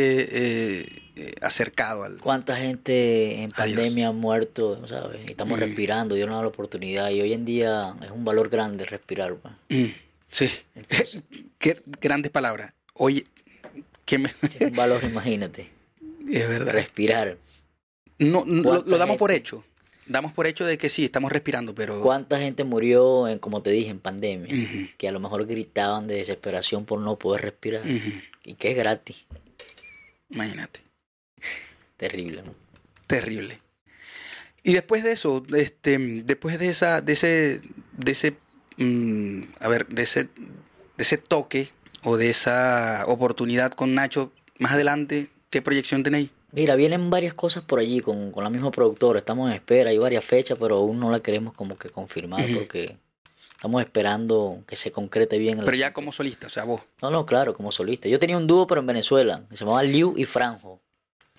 [0.82, 2.18] eh, eh, acercado al...
[2.18, 5.20] ¿Cuánta gente en pandemia ha muerto, ¿sabes?
[5.26, 5.60] Y estamos Mm.
[5.62, 7.08] respirando, Dios nos da la oportunidad.
[7.10, 9.36] Y hoy en día es un valor grande respirar.
[9.36, 9.54] pues.
[9.70, 9.92] Mm,
[10.30, 11.20] sí, Entonces,
[11.58, 12.74] qué grandes palabras.
[12.92, 13.24] Oye,
[14.04, 14.30] que me...
[14.60, 15.70] un valor, imagínate.
[16.30, 16.72] es verdad.
[16.74, 17.38] Respirar.
[18.18, 19.18] No, no, lo, ¿Cuánta lo damos gente?
[19.18, 19.64] por hecho.
[20.08, 22.00] Damos por hecho de que sí, estamos respirando, pero...
[22.00, 24.48] ¿Cuánta gente murió, en, como te dije, en pandemia?
[24.96, 27.82] Que a lo mejor gritaban de desesperación por no poder respirar.
[28.44, 29.26] Y que es gratis.
[30.30, 30.80] Imagínate.
[31.98, 32.54] Terrible, ¿no?
[33.06, 33.60] Terrible.
[34.62, 37.60] Y después de eso, este, después de esa, de ese,
[37.92, 38.36] de ese,
[38.78, 40.30] mm, a ver, de ese, de
[40.98, 41.70] ese toque
[42.02, 46.30] o de esa oportunidad con Nacho, más adelante, ¿qué proyección tenéis?
[46.52, 49.18] Mira, vienen varias cosas por allí con, con la misma productora.
[49.18, 52.96] Estamos en espera, hay varias fechas, pero aún no la queremos como que confirmar porque
[53.52, 55.58] estamos esperando que se concrete bien.
[55.58, 56.80] el Pero ya como solista, o sea, vos.
[57.02, 58.08] No, no, claro, como solista.
[58.08, 60.80] Yo tenía un dúo, pero en Venezuela, que se llamaba Liu y Franjo.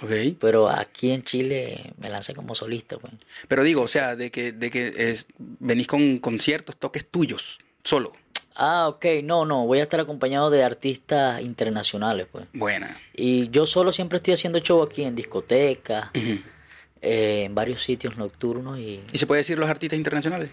[0.02, 0.12] Ok.
[0.40, 3.14] Pero aquí en Chile me lancé como solista, pues.
[3.48, 8.14] Pero digo, o sea, de que, de que es, venís con conciertos, toques tuyos, solo.
[8.56, 12.46] Ah, ok, no, no, voy a estar acompañado de artistas internacionales, pues.
[12.54, 13.00] Buena.
[13.14, 18.78] Y yo solo siempre estoy haciendo show aquí en discotecas, eh, en varios sitios nocturnos
[18.80, 19.02] y...
[19.14, 20.52] ¿Y se puede decir los artistas internacionales?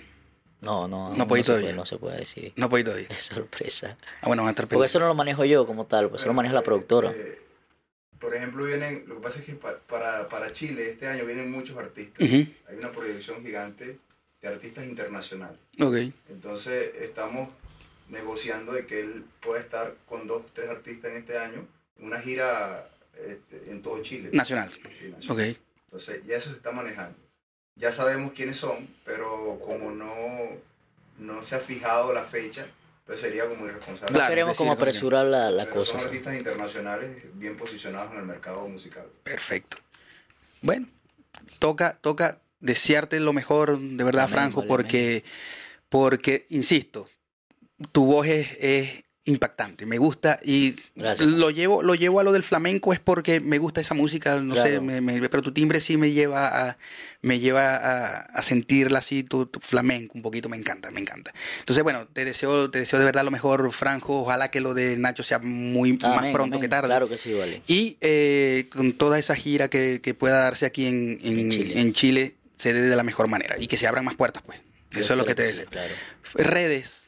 [0.61, 1.66] No, no, No puede se todavía.
[1.68, 2.53] puede, no se puede decir.
[2.57, 3.09] No podéis todavía.
[3.11, 3.97] Es sorpresa.
[4.22, 6.28] Ah, bueno, van a estar Porque eso no lo manejo yo como tal, pues eso
[6.28, 7.11] lo maneja la productora.
[7.11, 7.38] Eh,
[8.20, 11.51] por ejemplo, vienen, lo que pasa es que pa- para, para Chile este año vienen
[11.51, 12.22] muchos artistas.
[12.22, 13.99] Hay una proyección gigante
[14.40, 15.59] de artistas internacionales.
[15.80, 15.97] Ok.
[16.30, 17.49] Entonces estamos
[18.09, 21.66] negociando de que él pueda estar con dos, tres artistas en este año,
[21.98, 22.88] una gira
[23.26, 24.30] este, en todo Chile.
[24.32, 24.70] Nacional.
[24.72, 25.30] Sí, nacional.
[25.30, 25.57] Ok.
[25.86, 27.16] Entonces ya eso se está manejando.
[27.76, 30.14] Ya sabemos quiénes son, pero como no,
[31.18, 32.66] no se ha fijado la fecha,
[33.04, 34.12] pues sería como irresponsable.
[34.12, 35.92] No Claro, queremos decir, como apresurar la, la Pero cosa.
[35.92, 36.07] son ¿sabes?
[36.12, 39.07] artistas internacionales bien posicionados en el mercado musical.
[39.22, 39.76] Perfecto.
[40.62, 40.88] Bueno,
[41.59, 45.24] toca, toca desearte lo mejor, de verdad, Amén, Franco, vale, porque,
[45.88, 47.09] porque, insisto,
[47.93, 51.27] tu voz es, es impactante, me gusta y Gracias.
[51.29, 54.55] lo llevo, lo llevo a lo del flamenco es porque me gusta esa música, no
[54.55, 56.79] sé, me- me- pero tu timbre sí me lleva a,
[57.22, 61.35] me lleva a, a sentirla así, tu, tu flamenco, un poquito, me encanta, me encanta.
[61.59, 64.97] Entonces, bueno, te deseo, te deseo de verdad lo mejor, Franco, ojalá que lo de
[64.97, 66.87] Nacho sea muy más pronto que tarde.
[66.87, 67.62] Claro que sí, vale.
[67.66, 71.81] Y eh, con toda esa gira que, que pueda darse aquí en, en- En Chile.
[71.81, 74.61] en Chile, se dé de la mejor manera y que se abran más puertas, pues.
[74.93, 75.66] Eso es lo que te deseo.
[75.68, 75.93] claro.
[76.35, 77.05] Redes,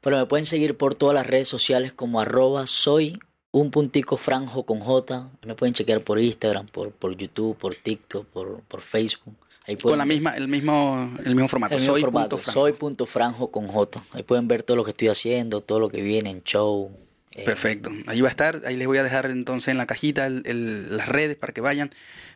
[0.00, 3.18] Pero me pueden seguir por todas las redes sociales como arroba soy
[3.50, 5.30] un puntico franjo con J.
[5.46, 9.34] Me pueden chequear por Instagram, por, por YouTube, por TikTok, por, por Facebook.
[9.66, 11.74] Ahí pueden, con la misma, el mismo, el mismo formato.
[11.74, 12.36] El mismo soy formato.
[12.36, 12.60] Punto franjo.
[12.60, 14.02] Soy punto franjo con J.
[14.12, 16.90] Ahí pueden ver todo lo que estoy haciendo, todo lo que viene en show.
[17.32, 17.44] Eh.
[17.44, 17.90] Perfecto.
[18.06, 18.62] Ahí va a estar.
[18.64, 21.60] Ahí les voy a dejar entonces en la cajita el, el, las redes para que
[21.60, 21.90] vayan.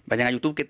[0.05, 0.69] Vayan a YouTube, que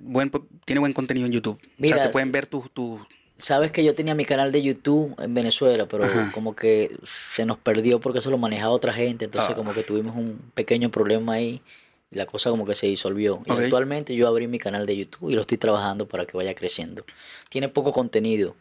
[0.00, 0.30] buen,
[0.64, 1.58] tiene buen contenido en YouTube.
[1.78, 2.70] Mira, o sea, que pueden ver tus...
[2.70, 3.04] Tu...
[3.38, 6.32] Sabes que yo tenía mi canal de YouTube en Venezuela, pero Ajá.
[6.34, 6.96] como que
[7.32, 9.26] se nos perdió porque eso lo manejaba otra gente.
[9.26, 9.54] Entonces, ah.
[9.54, 11.62] como que tuvimos un pequeño problema ahí
[12.10, 13.36] y la cosa como que se disolvió.
[13.36, 13.56] Okay.
[13.56, 16.54] Y actualmente yo abrí mi canal de YouTube y lo estoy trabajando para que vaya
[16.54, 17.04] creciendo.
[17.48, 18.56] Tiene poco contenido.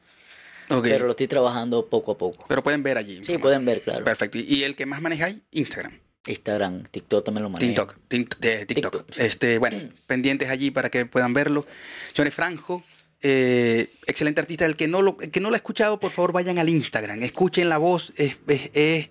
[0.69, 0.91] Okay.
[0.91, 2.45] Pero lo estoy trabajando poco a poco.
[2.47, 3.23] Pero pueden ver allí.
[3.23, 4.03] Sí, pueden ver, claro.
[4.03, 4.37] Perfecto.
[4.37, 5.37] ¿Y el que más manejáis?
[5.51, 5.97] Instagram.
[6.27, 7.67] Instagram, TikTok también lo manejo.
[7.67, 8.39] TikTok, TikTok.
[8.39, 8.67] TikTok.
[8.67, 9.21] TikTok sí.
[9.21, 11.65] Este, bueno, pendientes allí para que puedan verlo.
[12.15, 12.83] Johnny Franjo,
[13.21, 14.65] eh, excelente artista.
[14.65, 17.23] El que no lo, el que no lo ha escuchado, por favor, vayan al Instagram,
[17.23, 19.09] escuchen la voz, es, es,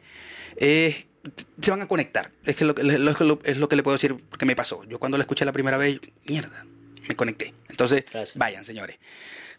[1.61, 2.31] se van a conectar.
[2.45, 4.85] Es que lo, lo, es lo que le puedo decir porque me pasó.
[4.85, 6.67] Yo cuando lo escuché la primera vez, mierda,
[7.09, 7.55] me conecté.
[7.69, 8.37] Entonces, Gracias.
[8.37, 8.99] vayan, señores.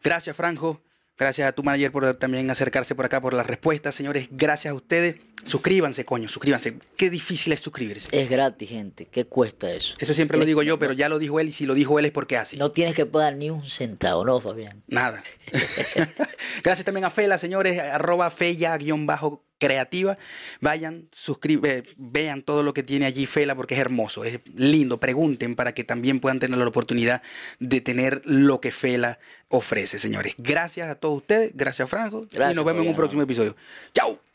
[0.03, 0.81] Gracias, Franjo.
[1.17, 4.29] Gracias a tu manager por también acercarse por acá por las respuestas, señores.
[4.31, 5.15] Gracias a ustedes.
[5.43, 6.77] Suscríbanse, coño, suscríbanse.
[6.97, 8.09] Qué difícil es suscribirse.
[8.11, 9.05] Es gratis, gente.
[9.05, 9.95] ¿Qué cuesta eso?
[9.99, 12.05] Eso siempre lo digo yo, pero ya lo dijo él y si lo dijo él
[12.05, 12.57] es porque así.
[12.57, 14.83] No tienes que pagar ni un centavo, ¿no, Fabián?
[14.88, 15.23] Nada.
[16.63, 17.79] Gracias también a Fela, señores.
[17.79, 20.17] Arroba Fella-bajo creativa.
[20.61, 24.99] Vayan, suscriben, vean todo lo que tiene allí Fela porque es hermoso, es lindo.
[24.99, 27.21] Pregunten para que también puedan tener la oportunidad
[27.59, 29.19] de tener lo que Fela
[29.49, 30.35] ofrece, señores.
[30.38, 33.55] Gracias a todos ustedes, gracias Franco gracias, y nos vemos en un próximo episodio.
[33.93, 34.26] ¡Chao!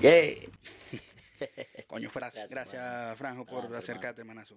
[0.00, 0.48] Yeah.
[1.86, 4.56] Coño, Fras, gracias, gracias Franjo, por acercarte, hermanazo.